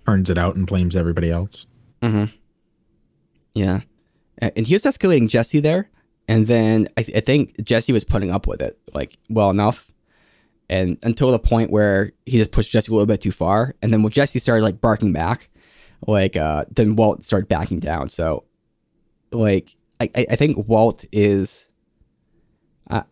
[0.06, 1.66] turns it out and blames everybody else.
[2.02, 2.26] Mm-hmm.
[3.54, 3.82] Yeah,
[4.40, 5.90] and he was escalating Jesse there,
[6.28, 9.93] and then I, th- I think Jesse was putting up with it like well enough,
[10.70, 13.94] and until the point where he just pushed Jesse a little bit too far, and
[13.94, 15.50] then when Jesse started like barking back,
[16.08, 18.10] like uh, then Walt started backing down.
[18.10, 18.44] So,
[19.32, 21.70] like I I think Walt is.
[22.90, 23.04] Uh,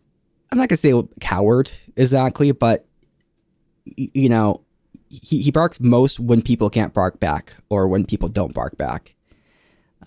[0.52, 2.86] I'm not gonna say coward exactly, but
[3.96, 4.62] you know,
[5.10, 9.16] he, he barks most when people can't bark back or when people don't bark back.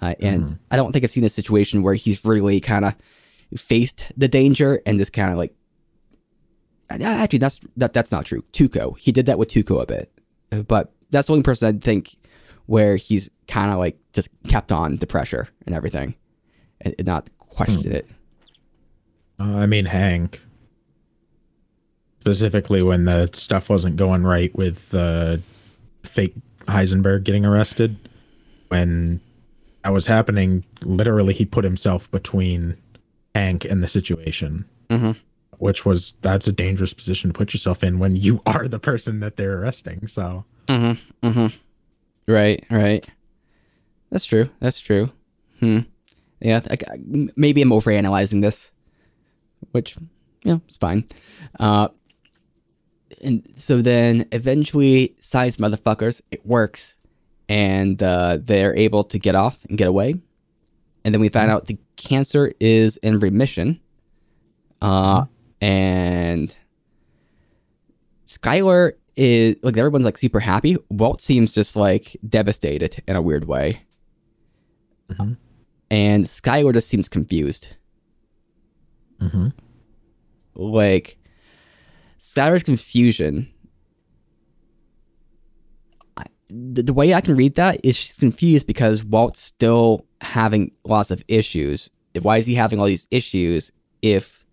[0.00, 0.54] Uh, and mm-hmm.
[0.70, 2.96] I don't think I've seen a situation where he's really kind of
[3.56, 5.54] faced the danger and just kind of like.
[7.02, 8.42] Actually, that's that that's not true.
[8.52, 10.12] Tuco, he did that with Tuco a bit,
[10.66, 12.16] but that's the only person I think
[12.66, 16.14] where he's kind of like just kept on the pressure and everything,
[16.80, 17.92] and, and not questioned mm.
[17.92, 18.08] it.
[19.38, 20.40] Uh, I mean, Hank
[22.24, 27.98] specifically when the stuff wasn't going right with the uh, fake Heisenberg getting arrested.
[28.68, 29.20] When
[29.82, 32.78] that was happening, literally he put himself between
[33.34, 35.12] Hank and the situation, mm-hmm.
[35.64, 39.20] Which was that's a dangerous position to put yourself in when you are the person
[39.20, 40.06] that they're arresting.
[40.08, 41.26] So, mm-hmm.
[41.26, 42.30] Mm-hmm.
[42.30, 43.08] right, right.
[44.10, 44.50] That's true.
[44.60, 45.10] That's true.
[45.60, 45.78] Hmm.
[46.38, 46.76] Yeah, I,
[47.34, 48.72] maybe I'm overanalyzing this,
[49.72, 49.96] which
[50.42, 51.08] yeah, it's fine.
[51.58, 51.88] Uh,
[53.22, 56.94] and so then eventually, science motherfuckers, it works,
[57.48, 60.16] and uh, they're able to get off and get away.
[61.06, 61.56] And then we find mm-hmm.
[61.56, 63.80] out the cancer is in remission.
[64.82, 65.24] Uh.
[65.64, 66.54] And
[68.26, 70.76] Skyler is like everyone's like super happy.
[70.90, 73.80] Walt seems just like devastated in a weird way.
[75.10, 75.32] Mm-hmm.
[75.90, 77.76] And Skyler just seems confused.
[79.22, 79.48] Mm-hmm.
[80.54, 81.16] Like
[82.20, 83.50] Skyler's confusion.
[86.50, 91.10] The, the way I can read that is she's confused because Walt's still having lots
[91.10, 91.88] of issues.
[92.20, 93.72] Why is he having all these issues
[94.02, 94.43] if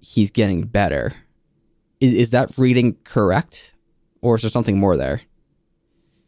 [0.00, 1.14] he's getting better?
[2.00, 3.72] Is, is that reading correct?
[4.22, 5.20] Or is there something more there?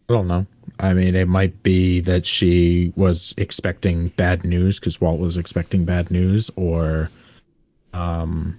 [0.08, 0.46] I don't know.
[0.80, 5.84] I mean, it might be that she was expecting bad news because Walt was expecting
[5.84, 7.10] bad news, or
[7.92, 8.56] um,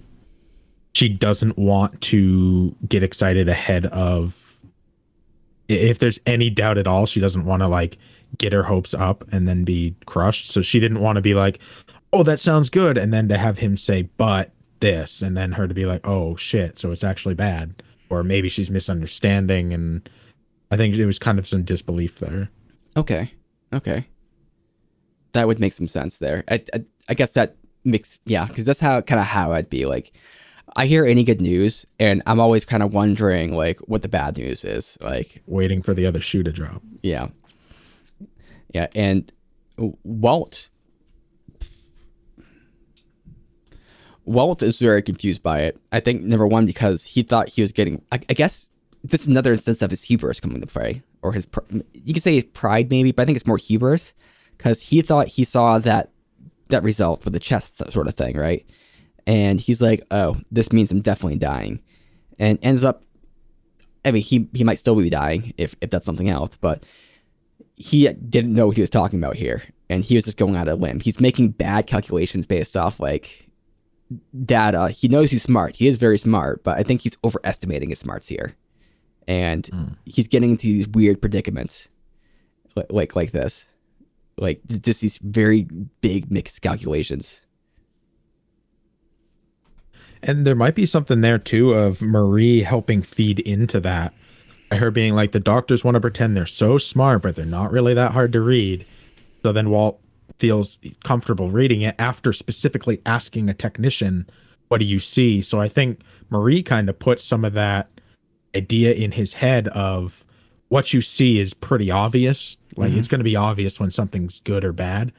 [0.92, 4.58] she doesn't want to get excited ahead of
[5.68, 7.96] if there's any doubt at all she doesn't want to like
[8.38, 11.60] get her hopes up and then be crushed so she didn't want to be like
[12.12, 15.68] oh that sounds good and then to have him say but this and then her
[15.68, 20.08] to be like oh shit so it's actually bad or maybe she's misunderstanding and
[20.70, 22.48] i think it was kind of some disbelief there
[22.96, 23.32] okay
[23.72, 24.06] okay
[25.32, 28.80] that would make some sense there i, I, I guess that makes yeah because that's
[28.80, 30.12] how kind of how i'd be like
[30.76, 34.38] I hear any good news, and I'm always kind of wondering like what the bad
[34.38, 34.96] news is.
[35.00, 36.82] Like waiting for the other shoe to drop.
[37.02, 37.28] Yeah,
[38.72, 39.30] yeah, and
[39.78, 40.70] Walt.
[44.30, 45.78] Walt is very confused by it.
[45.92, 48.02] I think number one because he thought he was getting.
[48.12, 48.68] I, I guess
[49.02, 51.46] this is another instance of his hubris coming to play, or his.
[51.92, 54.14] You could say his pride, maybe, but I think it's more hubris
[54.56, 56.10] because he thought he saw that
[56.68, 58.64] that result with the chest sort of thing, right?
[59.26, 61.80] and he's like, "Oh, this means I'm definitely dying,"
[62.38, 63.04] and ends up.
[64.04, 66.84] I mean, he he might still be dying if if that's something else, but
[67.76, 70.68] he didn't know what he was talking about here, and he was just going out
[70.68, 71.00] of limb.
[71.00, 73.49] He's making bad calculations based off like
[74.44, 74.88] data.
[74.90, 75.76] He knows he's smart.
[75.76, 78.56] He is very smart, but I think he's overestimating his smarts here,
[79.28, 79.96] and mm.
[80.04, 81.88] he's getting into these weird predicaments,
[82.76, 83.64] like like, like this,
[84.36, 85.68] like just these very
[86.00, 87.42] big mixed calculations.
[90.22, 94.12] And there might be something there too of Marie helping feed into that.
[94.70, 97.94] Her being like, the doctors want to pretend they're so smart, but they're not really
[97.94, 98.84] that hard to read.
[99.42, 99.98] So then Walt
[100.40, 104.28] feels comfortable reading it after specifically asking a technician,
[104.68, 105.42] What do you see?
[105.42, 107.88] So I think Marie kind of put some of that
[108.56, 110.24] idea in his head of
[110.68, 112.56] what you see is pretty obvious.
[112.76, 112.98] Like mm-hmm.
[112.98, 115.12] it's going to be obvious when something's good or bad.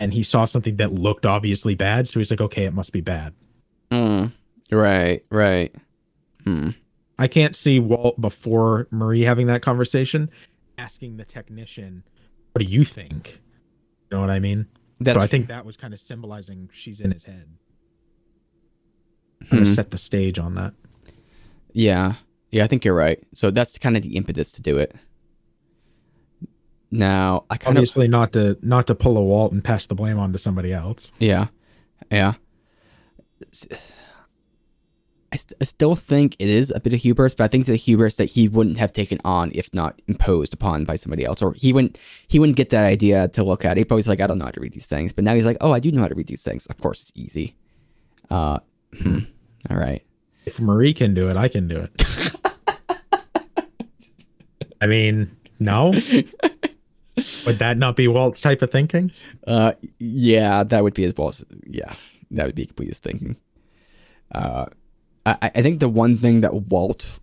[0.00, 3.00] and he saw something that looked obviously bad, so he's like, okay, it must be
[3.00, 3.32] bad.
[3.92, 4.32] Mm.
[4.72, 5.72] Right, right.
[6.44, 6.70] Hmm.
[7.18, 10.30] I can't see Walt before Marie having that conversation
[10.78, 12.02] asking the technician,
[12.52, 13.41] "What do you think?"
[14.12, 14.66] Know what I mean?
[15.00, 17.48] That's so I think that was kind of symbolizing she's in his head.
[19.48, 19.64] Hmm.
[19.64, 20.74] set the stage on that.
[21.72, 22.14] Yeah.
[22.50, 23.18] Yeah, I think you're right.
[23.34, 24.94] So that's kind of the impetus to do it.
[26.90, 29.94] Now, I kind of Obviously, not to not to pull a Walt and pass the
[29.94, 31.10] blame on to somebody else.
[31.18, 31.46] Yeah,
[32.10, 32.34] yeah.
[35.32, 37.70] I, st- I still think it is a bit of hubris, but I think it's
[37.70, 41.40] a hubris that he wouldn't have taken on if not imposed upon by somebody else,
[41.40, 43.78] or he wouldn't he wouldn't get that idea to look at.
[43.78, 45.46] He probably was like, I don't know how to read these things, but now he's
[45.46, 46.66] like, oh, I do know how to read these things.
[46.66, 47.56] Of course, it's easy.
[48.30, 48.58] Uh,
[48.94, 49.20] hmm.
[49.70, 50.04] All right.
[50.44, 52.36] If Marie can do it, I can do it.
[54.82, 55.92] I mean, no.
[57.46, 59.12] Would that not be Walt's type of thinking?
[59.46, 61.44] Uh, yeah, that would be his boss.
[61.66, 61.94] Yeah,
[62.32, 63.36] that would be complete his thinking.
[64.34, 64.66] Uh,
[65.24, 67.18] I, I think the one thing that Walt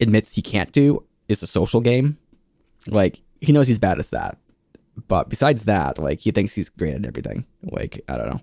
[0.00, 2.18] admits he can't do is the social game.
[2.86, 4.38] Like he knows he's bad at that,
[5.08, 7.44] but besides that, like he thinks he's great at everything.
[7.62, 8.40] Like I don't know,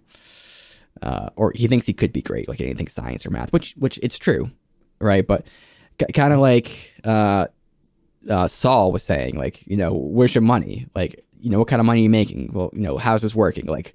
[1.02, 4.00] uh, or he thinks he could be great, like anything science or math, which which
[4.04, 4.52] it's true,
[5.00, 5.26] right?
[5.26, 5.48] But
[6.14, 7.48] kind of like uh,
[8.30, 10.88] uh, Saul was saying, like, you know, where's your money?
[10.96, 12.52] Like, you know, what kind of money are you making?
[12.54, 13.66] Well, you know, how's this working?
[13.66, 13.94] Like,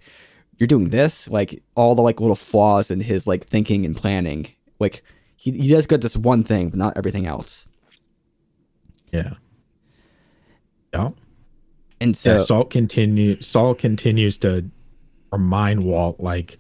[0.59, 4.47] you're doing this, like all the like little flaws in his like thinking and planning.
[4.81, 5.05] Like,
[5.37, 7.66] he, he does good this one thing, but not everything else.
[9.12, 9.35] Yeah.
[10.93, 11.11] Yeah.
[12.01, 14.68] And so, yeah, Saul continue Saul continues to
[15.31, 16.59] remind Walt like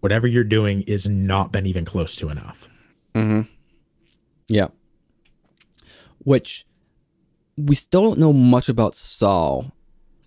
[0.00, 2.68] whatever you're doing is not been even close to enough.
[3.14, 3.42] Mm-hmm.
[4.48, 4.68] yeah.
[6.18, 6.66] Which
[7.56, 9.72] we still don't know much about Saul.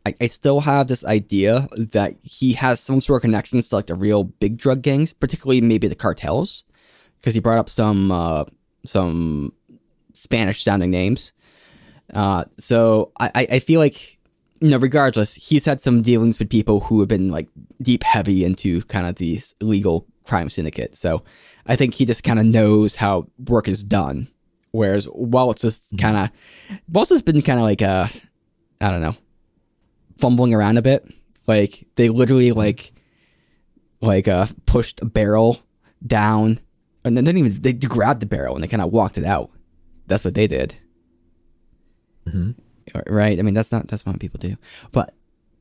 [0.06, 3.88] I, I still have this idea that he has some sort of connections to like
[3.88, 6.64] the real big drug gangs, particularly maybe the cartels,
[7.20, 8.46] because he brought up some uh,
[8.86, 9.54] some
[10.14, 11.34] Spanish sounding names.
[12.14, 14.18] Uh, so I, I feel like
[14.62, 17.48] you know, regardless, he's had some dealings with people who have been like
[17.82, 20.96] deep heavy into kind of these illegal crime syndicate.
[20.96, 21.24] So
[21.68, 24.28] I think he just kind of knows how work is done.
[24.72, 26.30] Whereas Walt's just kind of,
[26.92, 28.08] Walt's has been kind of like, uh,
[28.82, 29.16] I don't know,
[30.18, 31.08] fumbling around a bit.
[31.46, 32.92] Like they literally like,
[34.02, 35.60] like uh, pushed a barrel
[36.06, 36.60] down,
[37.08, 39.26] and then they didn't even they grabbed the barrel and they kind of walked it
[39.26, 39.50] out.
[40.08, 40.76] That's what they did
[42.28, 42.56] Mhm.
[43.08, 43.40] right?
[43.40, 44.56] I mean, that's not that's not what people do.
[44.92, 45.14] But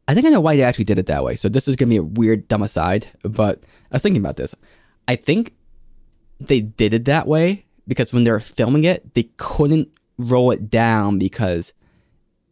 [0.09, 1.37] I think I know why they actually did it that way.
[1.37, 4.55] So this is gonna be a weird dumb aside, but I was thinking about this.
[5.09, 5.55] I think
[6.41, 9.89] they did it that way because when they were filming it, they couldn't
[10.19, 11.73] roll it down because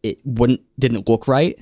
[0.03, 1.59] it wouldn't didn't look right.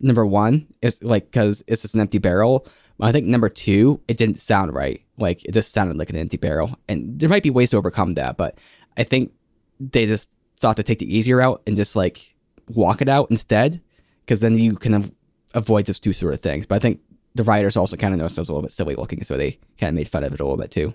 [0.00, 2.66] Number one, it's like because it's just an empty barrel.
[3.06, 5.02] I think number two, it didn't sound right.
[5.18, 8.14] Like it just sounded like an empty barrel, and there might be ways to overcome
[8.14, 8.36] that.
[8.36, 8.58] But
[8.96, 9.32] I think
[9.80, 10.28] they just
[10.58, 12.34] thought to take the easier route and just like
[12.68, 13.80] walk it out instead,
[14.24, 15.12] because then you can av-
[15.54, 16.66] avoid those two sort of things.
[16.66, 17.00] But I think
[17.34, 19.58] the writers also kind of noticed it was a little bit silly looking, so they
[19.78, 20.94] kind of made fun of it a little bit too.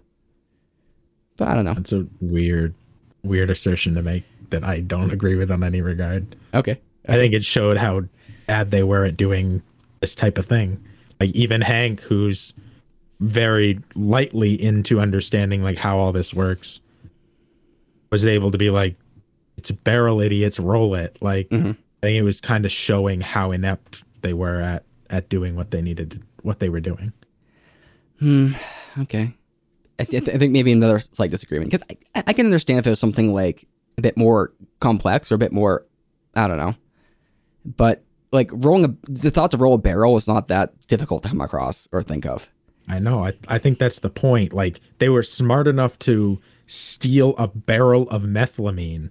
[1.36, 1.76] But I don't know.
[1.78, 2.74] It's a weird
[3.24, 6.36] weird assertion to make that I don't agree with on any regard.
[6.54, 6.80] Okay.
[7.08, 8.04] I think it showed how
[8.48, 9.62] bad they were at doing
[10.02, 10.84] this type of thing.
[11.20, 12.54] Like even Hank, who's
[13.20, 16.80] very lightly into understanding like how all this works,
[18.12, 18.96] was able to be like,
[19.58, 21.72] "It's barrel, idiots, roll it." Like Mhm.
[22.04, 25.72] I think it was kind of showing how inept they were at at doing what
[25.72, 27.14] they needed, to, what they were doing.
[28.20, 28.52] Hmm.
[29.00, 29.34] Okay.
[30.00, 32.92] I, th- I think maybe another slight disagreement because I, I can understand if it
[32.92, 33.66] was something like
[33.98, 35.86] a bit more complex or a bit more,
[36.36, 36.76] I don't know,
[37.66, 41.30] but like rolling a the thought to roll a barrel is not that difficult to
[41.30, 42.50] come across or think of.
[42.90, 43.26] I know.
[43.26, 44.54] I I think that's the point.
[44.54, 49.10] Like they were smart enough to steal a barrel of methylamine,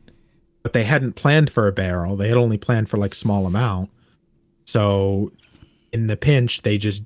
[0.62, 2.16] but they hadn't planned for a barrel.
[2.16, 3.90] They had only planned for like small amount.
[4.64, 5.32] So
[5.92, 7.04] in the pinch, they just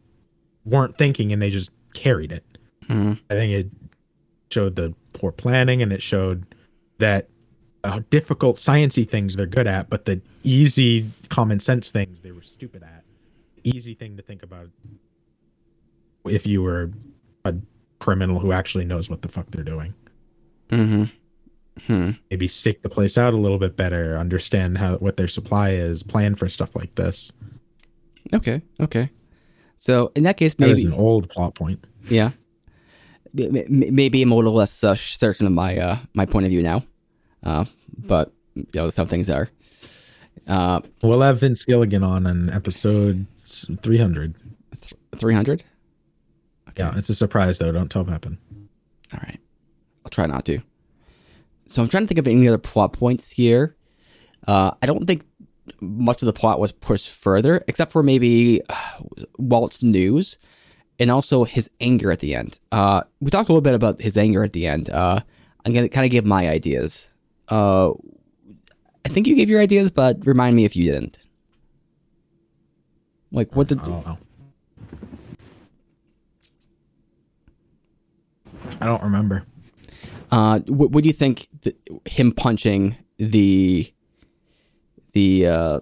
[0.64, 2.44] weren't thinking and they just carried it.
[2.88, 3.18] Mhm.
[3.30, 3.70] I think it
[4.50, 6.44] showed the poor planning and it showed
[6.98, 7.28] that
[7.84, 12.42] uh, difficult sciencey things they're good at, but the easy common sense things they were
[12.42, 13.04] stupid at.
[13.64, 14.68] Easy thing to think about
[16.26, 16.90] if you were
[17.44, 17.54] a
[17.98, 19.94] criminal who actually knows what the fuck they're doing.
[20.70, 21.04] Mm-hmm.
[21.86, 22.10] Hmm.
[22.30, 26.02] Maybe stake the place out a little bit better, understand how what their supply is,
[26.02, 27.32] plan for stuff like this.
[28.34, 28.60] Okay.
[28.80, 29.08] Okay.
[29.78, 31.82] So in that case, That is maybe an old plot point.
[32.08, 32.32] yeah,
[33.32, 36.84] maybe I'm a little less uh, certain of my uh, my point of view now,
[37.42, 37.64] uh,
[37.96, 39.48] but you know that's how things are.
[40.46, 44.34] Uh, We'll have Vince Gilligan on in episode 300.
[45.18, 45.64] three hundred.
[46.76, 47.72] Yeah, it's a surprise though.
[47.72, 48.38] Don't tell Pepin.
[49.12, 49.38] All right.
[50.04, 50.60] I'll try not to.
[51.66, 53.76] So I'm trying to think of any other plot points here.
[54.46, 55.24] Uh, I don't think
[55.80, 58.98] much of the plot was pushed further, except for maybe uh,
[59.38, 60.38] Walt's news
[60.98, 62.58] and also his anger at the end.
[62.72, 64.90] Uh, we talked a little bit about his anger at the end.
[64.90, 65.20] Uh,
[65.64, 67.09] I'm going to kind of give my ideas.
[67.50, 67.90] Uh,
[69.04, 71.18] I think you gave your ideas, but remind me if you didn't.
[73.32, 73.80] Like, what did.
[73.80, 74.18] I don't know.
[78.80, 79.44] I don't remember.
[80.30, 81.76] Uh, what, what do you think th-
[82.06, 83.92] him punching the
[85.12, 85.80] the uh,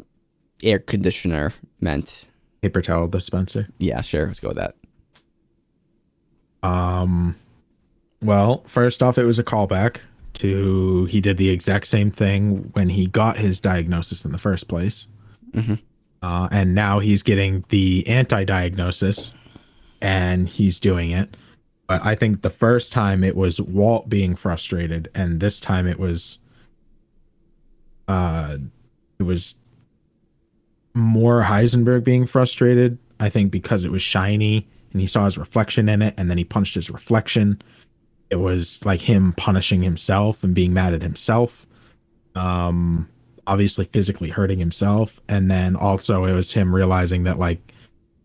[0.62, 2.26] air conditioner meant?
[2.62, 3.68] Paper towel dispenser.
[3.78, 4.26] Yeah, sure.
[4.26, 4.74] Let's go with that.
[6.62, 7.36] Um,
[8.20, 9.98] well, first off, it was a callback
[10.38, 14.68] to he did the exact same thing when he got his diagnosis in the first
[14.68, 15.06] place.
[15.52, 15.78] Mhm.
[16.22, 19.32] Uh, and now he's getting the anti-diagnosis,
[20.00, 21.36] and he's doing it.
[21.86, 25.98] But I think the first time it was Walt being frustrated, and this time it
[25.98, 26.38] was,
[28.08, 28.58] uh,
[29.18, 29.54] it was
[30.94, 32.98] more Heisenberg being frustrated.
[33.20, 36.38] I think because it was shiny and he saw his reflection in it, and then
[36.38, 37.60] he punched his reflection.
[38.30, 41.66] It was like him punishing himself and being mad at himself.
[42.34, 43.08] Um,
[43.46, 47.72] obviously physically hurting himself, and then also it was him realizing that like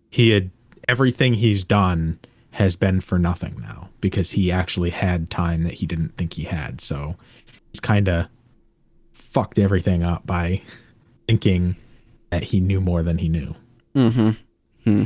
[0.09, 0.51] he had
[0.87, 2.19] everything he's done
[2.51, 6.43] has been for nothing now because he actually had time that he didn't think he
[6.43, 6.79] had.
[6.81, 7.15] So
[7.71, 8.27] he's kind of
[9.13, 10.61] fucked everything up by
[11.27, 11.75] thinking
[12.29, 13.55] that he knew more than he knew.
[13.95, 14.29] Mm-hmm.
[14.83, 15.03] Hmm.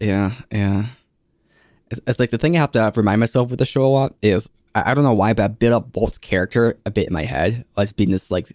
[0.00, 0.86] Yeah, yeah.
[1.90, 4.14] It's, it's like the thing I have to remind myself with the show a lot
[4.22, 7.12] is I, I don't know why, but I built up Walt's character a bit in
[7.12, 8.48] my head as being this like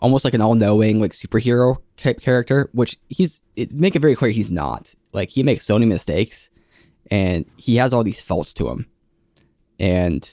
[0.00, 4.30] almost like an all-knowing like superhero type character, which he's it make it very clear
[4.30, 4.94] he's not.
[5.12, 6.50] Like he makes so many mistakes,
[7.10, 8.86] and he has all these faults to him,
[9.78, 10.28] and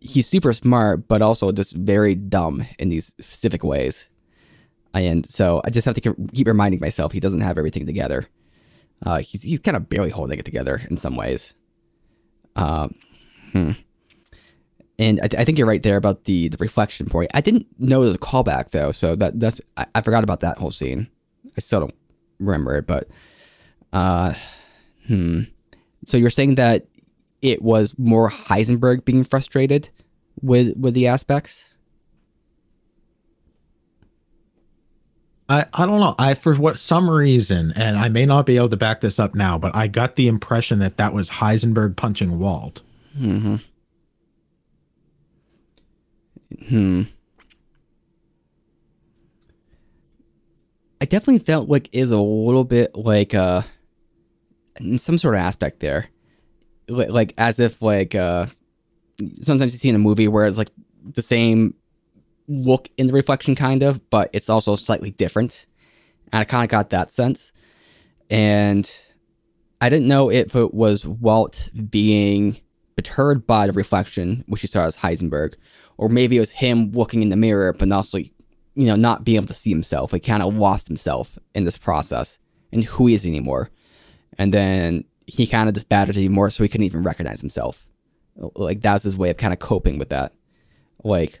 [0.00, 4.08] he's super smart, but also just very dumb in these specific ways.
[4.94, 8.28] And so I just have to keep- reminding myself he doesn't have everything together.
[9.04, 11.54] Uh, he's he's kind of barely holding it together in some ways.
[12.56, 12.94] Um,
[13.52, 13.72] hmm.
[14.98, 17.30] And I, I think you're right there about the the reflection point.
[17.34, 20.40] I didn't know there was a callback though, so that that's I, I forgot about
[20.40, 21.08] that whole scene.
[21.56, 21.94] I still don't
[22.38, 23.08] remember it, but
[23.92, 24.34] uh,
[25.06, 25.42] hmm.
[26.04, 26.86] So you're saying that
[27.42, 29.88] it was more Heisenberg being frustrated
[30.40, 31.71] with with the aspects.
[35.48, 36.14] I, I don't know.
[36.18, 39.34] I for what some reason, and I may not be able to back this up
[39.34, 42.82] now, but I got the impression that that was Heisenberg punching Walt.
[43.16, 43.56] Hmm.
[46.68, 47.02] Hmm.
[51.00, 53.62] I definitely felt like is a little bit like uh
[54.78, 56.06] in some sort of aspect there.
[56.88, 58.46] Li- Like as if like uh
[59.42, 60.70] sometimes you see in a movie where it's like
[61.14, 61.74] the same
[62.52, 65.66] look in the reflection kind of, but it's also slightly different.
[66.32, 67.52] And I kind of got that sense.
[68.30, 68.90] And
[69.80, 72.60] I didn't know if it was Walt being
[72.96, 75.54] perturbed by the reflection, which he saw as Heisenberg,
[75.96, 78.30] or maybe it was him looking in the mirror, but also, you
[78.74, 80.12] know, not being able to see himself.
[80.12, 82.38] He kind of lost himself in this process
[82.72, 83.70] and who he is anymore.
[84.38, 87.86] And then he kind of just battered anymore, so he couldn't even recognize himself.
[88.36, 90.32] Like that was his way of kind of coping with that.
[91.04, 91.40] Like,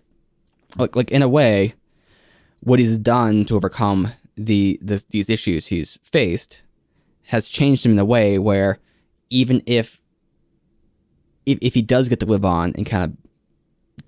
[0.76, 1.74] like, like in a way,
[2.60, 6.62] what he's done to overcome the, the these issues he's faced
[7.24, 8.78] has changed him in a way where
[9.30, 10.00] even if
[11.44, 13.16] if, if he does get to live on and kind of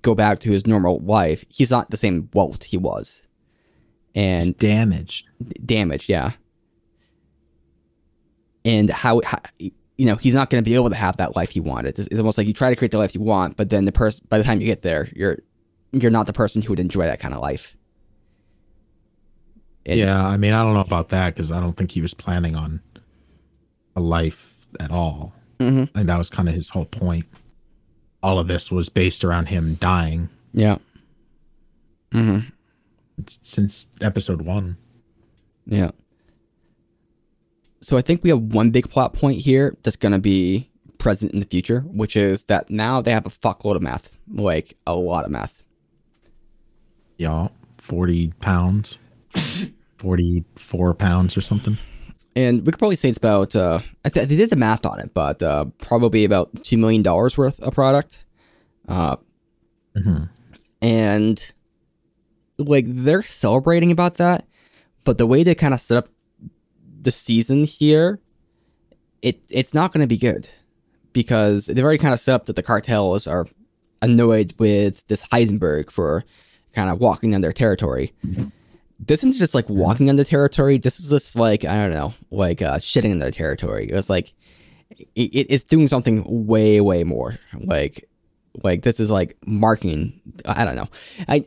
[0.01, 3.23] go back to his normal life, he's not the same Walt he was.
[4.13, 5.27] And And damaged.
[5.65, 6.31] damage, yeah.
[8.63, 11.49] And how, how you know, he's not going to be able to have that life
[11.51, 11.99] he wanted.
[11.99, 13.91] It's, it's almost like you try to create the life you want, but then the
[13.91, 15.39] person, by the time you get there, you're
[16.01, 17.75] you're not the person who would enjoy that kind of life.
[19.85, 22.13] And- yeah, I mean, I don't know about that because I don't think he was
[22.13, 22.81] planning on
[23.95, 25.33] a life at all.
[25.59, 25.89] Mhm.
[25.95, 27.25] And that was kind of his whole point.
[28.23, 30.77] All of this was based around him dying Yeah.
[32.11, 32.39] hmm
[33.41, 34.75] since episode one.
[35.65, 35.91] Yeah.
[37.81, 41.31] So I think we have one big plot point here that's going to be present
[41.31, 44.95] in the future, which is that now they have a fuckload of math, like a
[44.95, 45.63] lot of math.
[47.17, 48.97] Yeah, 40 pounds,
[49.97, 51.77] 44 pounds or something.
[52.35, 55.13] And we could probably say it's about, uh, th- they did the math on it,
[55.13, 58.25] but uh, probably about $2 million worth of product.
[58.87, 59.15] Uh,
[59.97, 60.29] Mhm.
[60.81, 61.53] and
[62.57, 64.45] like they're celebrating about that,
[65.05, 66.09] but the way they kind of set up
[67.01, 68.19] the season here
[69.21, 70.49] it it's not going to be good
[71.13, 73.47] because they've already kind of set up that the cartels are
[74.01, 76.25] annoyed with this Heisenberg for
[76.75, 78.13] kind of walking on their territory.
[78.99, 80.77] This isn't just like walking on the territory.
[80.77, 83.89] This is just like I don't know, like uh, shitting in their territory.
[83.89, 84.33] It's like
[85.15, 87.37] it, it's doing something way way more.
[87.59, 88.07] Like
[88.63, 90.21] like this is like marking.
[90.45, 90.89] I don't know.
[91.27, 91.45] I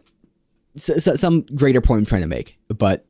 [0.77, 3.05] some greater point I'm trying to make, but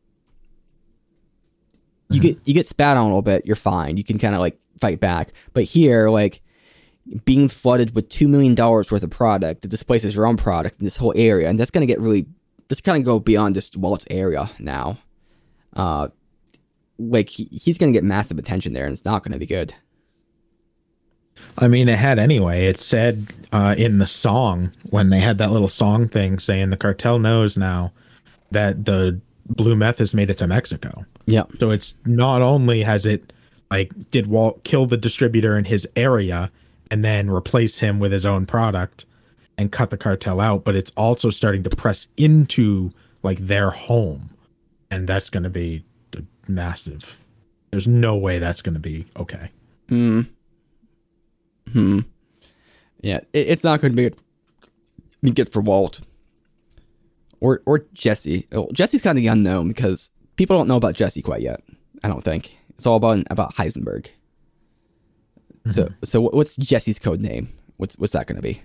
[2.10, 3.96] you get you get spat on a little bit, you're fine.
[3.96, 5.32] You can kind of like fight back.
[5.52, 6.40] But here, like
[7.24, 10.84] being flooded with two million dollars worth of product that displaces your own product in
[10.84, 12.26] this whole area, and that's gonna get really
[12.68, 14.98] that's kind of go beyond just Walt's area now.
[15.74, 16.08] Uh,
[16.98, 19.74] like he, he's gonna get massive attention there, and it's not gonna be good.
[21.56, 22.66] I mean, it had anyway.
[22.66, 26.76] It said uh, in the song when they had that little song thing saying the
[26.76, 27.92] cartel knows now
[28.50, 31.04] that the blue meth has made it to Mexico.
[31.26, 31.44] Yeah.
[31.58, 33.32] So it's not only has it
[33.70, 36.50] like did Walt kill the distributor in his area
[36.90, 39.04] and then replace him with his own product
[39.56, 44.30] and cut the cartel out, but it's also starting to press into like their home.
[44.90, 45.84] And that's going to be
[46.46, 47.22] massive.
[47.70, 49.50] There's no way that's going to be okay.
[49.88, 50.22] Hmm.
[51.72, 52.00] Hmm.
[53.00, 54.10] Yeah, it, it's not going to
[55.22, 56.00] be good, for Walt
[57.40, 58.46] or or Jesse.
[58.50, 61.62] Well, Jesse's kind of the unknown because people don't know about Jesse quite yet.
[62.02, 64.08] I don't think it's all about about Heisenberg.
[65.66, 65.70] Mm-hmm.
[65.70, 67.52] So so what's Jesse's code name?
[67.76, 68.62] What's what's that going to be?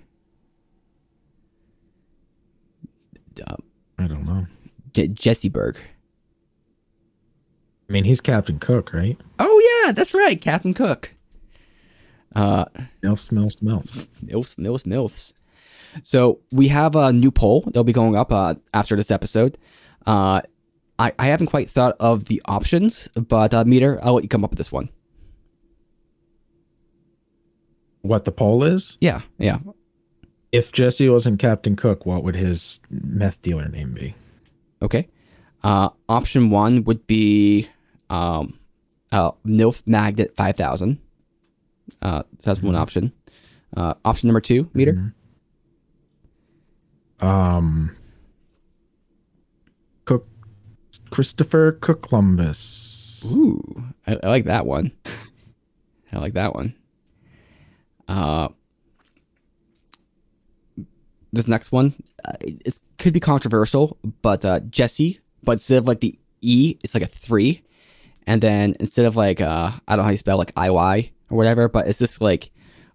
[3.46, 3.62] Um,
[3.98, 4.46] I don't know.
[4.92, 5.78] J- Jesse Berg.
[7.88, 9.20] I mean, he's Captain Cook, right?
[9.38, 11.12] Oh yeah, that's right, Captain Cook.
[12.34, 12.64] Uh,
[13.02, 15.32] milfs, milfs, milfs, milfs, milfs, milfs.
[16.02, 19.58] So we have a new poll that'll be going up uh, after this episode.
[20.06, 20.40] Uh,
[20.98, 24.44] I, I haven't quite thought of the options, but uh, Meader, I'll let you come
[24.44, 24.88] up with this one.
[28.04, 28.98] What the poll is?
[29.00, 29.60] Yeah, yeah.
[30.52, 34.14] If Jesse wasn't Captain Cook, what would his meth dealer name be?
[34.82, 35.08] Okay.
[35.62, 37.66] Uh, option one would be
[38.10, 38.58] um,
[39.10, 40.98] uh, MILF Magnet 5000.
[42.02, 42.66] Uh, so that's mm-hmm.
[42.66, 43.10] one option.
[43.74, 45.12] Uh, option number two, Meader.
[47.22, 47.26] Mm-hmm.
[47.26, 47.96] Um,
[50.04, 50.28] Cook,
[51.08, 53.24] Christopher Cook Columbus.
[53.24, 54.92] Ooh, I, I like that one.
[56.12, 56.74] I like that one.
[58.08, 58.48] Uh,
[61.32, 61.94] this next one,
[62.24, 66.94] uh, it, could be controversial, but uh, Jesse, but instead of like the E, it's
[66.94, 67.62] like a three,
[68.26, 71.10] and then instead of like uh, I don't know how you spell like I Y
[71.30, 72.50] or whatever, but it's just like,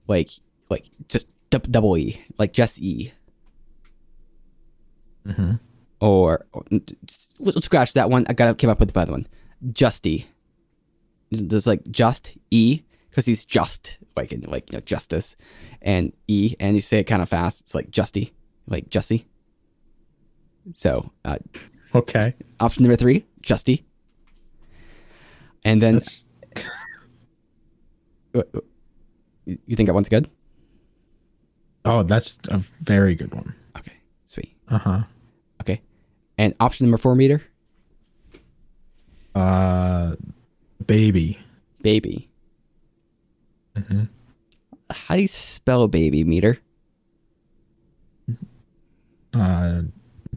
[0.07, 0.29] like,
[0.69, 3.11] like just d- double E, like just E.
[5.27, 5.53] Mm-hmm.
[5.99, 6.63] Or, or,
[7.39, 8.25] let's scratch that one.
[8.29, 9.27] I got came up with the other one.
[9.71, 10.25] Justy.
[11.29, 15.35] There's like just E because he's just like in like you know justice,
[15.81, 17.61] and E and you say it kind of fast.
[17.61, 18.31] It's like Justy,
[18.67, 19.25] like Justy.
[20.73, 21.37] So, uh,
[21.95, 22.35] okay.
[22.59, 23.83] Option number three, Justy.
[25.65, 26.01] And then,
[29.45, 30.29] you think that one's good?
[31.85, 33.55] Oh, that's a very good one.
[33.77, 33.93] Okay,
[34.25, 34.55] sweet.
[34.67, 35.03] Uh huh.
[35.61, 35.81] Okay.
[36.37, 37.41] And option number four Meader?
[39.35, 40.15] Uh,
[40.85, 41.39] baby.
[41.81, 42.29] Baby.
[43.79, 44.03] Mm-hmm.
[44.91, 46.57] How do you spell baby Meader?
[49.33, 49.83] Uh,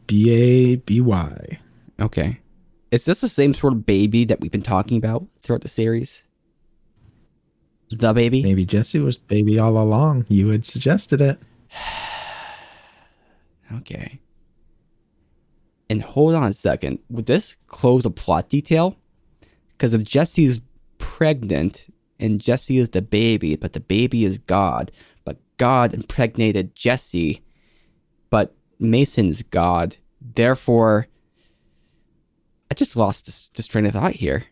[0.07, 1.59] B A B Y.
[2.01, 2.39] Okay.
[2.91, 6.25] Is this the same sort of baby that we've been talking about throughout the series?
[7.91, 8.43] The baby?
[8.43, 10.27] Maybe Jesse was baby all along.
[10.29, 11.39] You had suggested it.
[13.77, 14.21] okay.
[15.89, 16.99] And hold on a second.
[17.11, 18.97] Would this close a plot detail?
[19.73, 20.61] Because if Jesse's
[20.99, 21.92] pregnant
[22.23, 24.93] and Jesse is the baby, but the baby is God,
[25.25, 27.43] but God impregnated Jesse,
[28.31, 29.97] but Mason's God.
[30.21, 31.09] Therefore,
[32.71, 34.45] I just lost this, this train of thought here.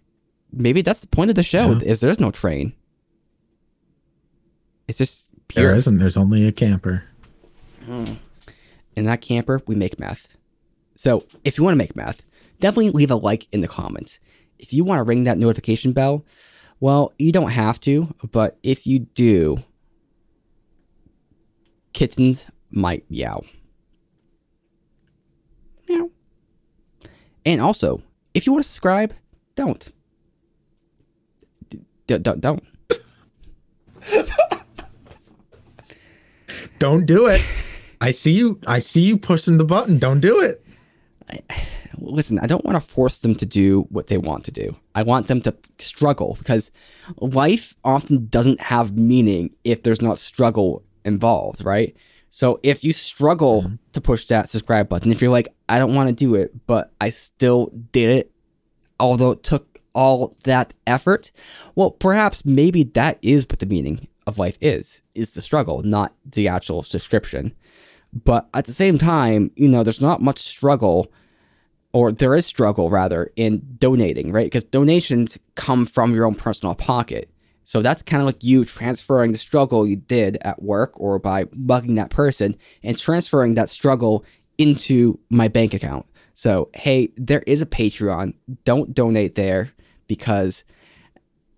[0.52, 1.70] Maybe that's the point of the show.
[1.70, 1.84] Yeah.
[1.84, 2.74] Is there's no train.
[4.88, 5.68] It's just pure.
[5.68, 5.98] There isn't.
[5.98, 7.04] There's only a camper.
[7.84, 8.14] Hmm.
[8.96, 10.36] In that camper, we make meth.
[10.96, 12.22] So if you want to make meth,
[12.58, 14.18] definitely leave a like in the comments.
[14.58, 16.24] If you want to ring that notification bell,
[16.80, 19.62] well, you don't have to, but if you do,
[21.92, 23.42] kittens might meow.
[25.88, 26.10] Meow.
[27.44, 28.02] And also,
[28.34, 29.14] if you want to subscribe,
[29.54, 29.92] don't.
[31.68, 32.40] D- don't.
[32.40, 32.64] Don't.
[36.80, 37.42] Don't do it.
[38.00, 38.58] I see you.
[38.66, 39.98] I see you pushing the button.
[39.98, 40.64] Don't do it.
[42.00, 44.76] Listen, I don't want to force them to do what they want to do.
[44.94, 46.70] I want them to struggle because
[47.18, 51.96] life often doesn't have meaning if there's not struggle involved, right?
[52.30, 53.74] So if you struggle mm-hmm.
[53.92, 56.92] to push that subscribe button, if you're like, I don't want to do it, but
[57.00, 58.32] I still did it,
[58.98, 61.32] although it took all that effort,
[61.74, 66.14] well, perhaps maybe that is what the meaning of life is, is the struggle, not
[66.24, 67.52] the actual subscription.
[68.12, 71.12] But at the same time, you know, there's not much struggle,
[71.92, 74.46] or there is struggle rather, in donating, right?
[74.46, 77.30] Because donations come from your own personal pocket.
[77.64, 81.44] So that's kind of like you transferring the struggle you did at work or by
[81.44, 84.24] bugging that person and transferring that struggle
[84.58, 86.06] into my bank account.
[86.34, 88.34] So, hey, there is a Patreon.
[88.64, 89.72] Don't donate there
[90.06, 90.64] because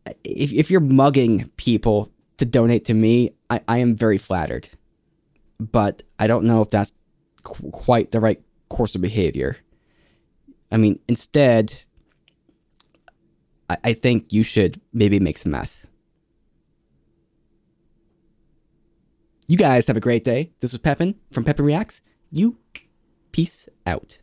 [0.07, 4.68] uh, if, if you're mugging people to donate to me, I, I am very flattered.
[5.61, 6.93] But I don't know if that's
[7.43, 9.57] qu- quite the right course of behavior.
[10.73, 11.83] I mean, instead,
[13.68, 15.87] I, I think you should maybe make some meth.
[19.47, 20.53] You guys have a great day.
[20.61, 22.01] This was Pepin from Pepin Reacts.
[22.31, 22.57] You
[23.33, 24.18] peace out.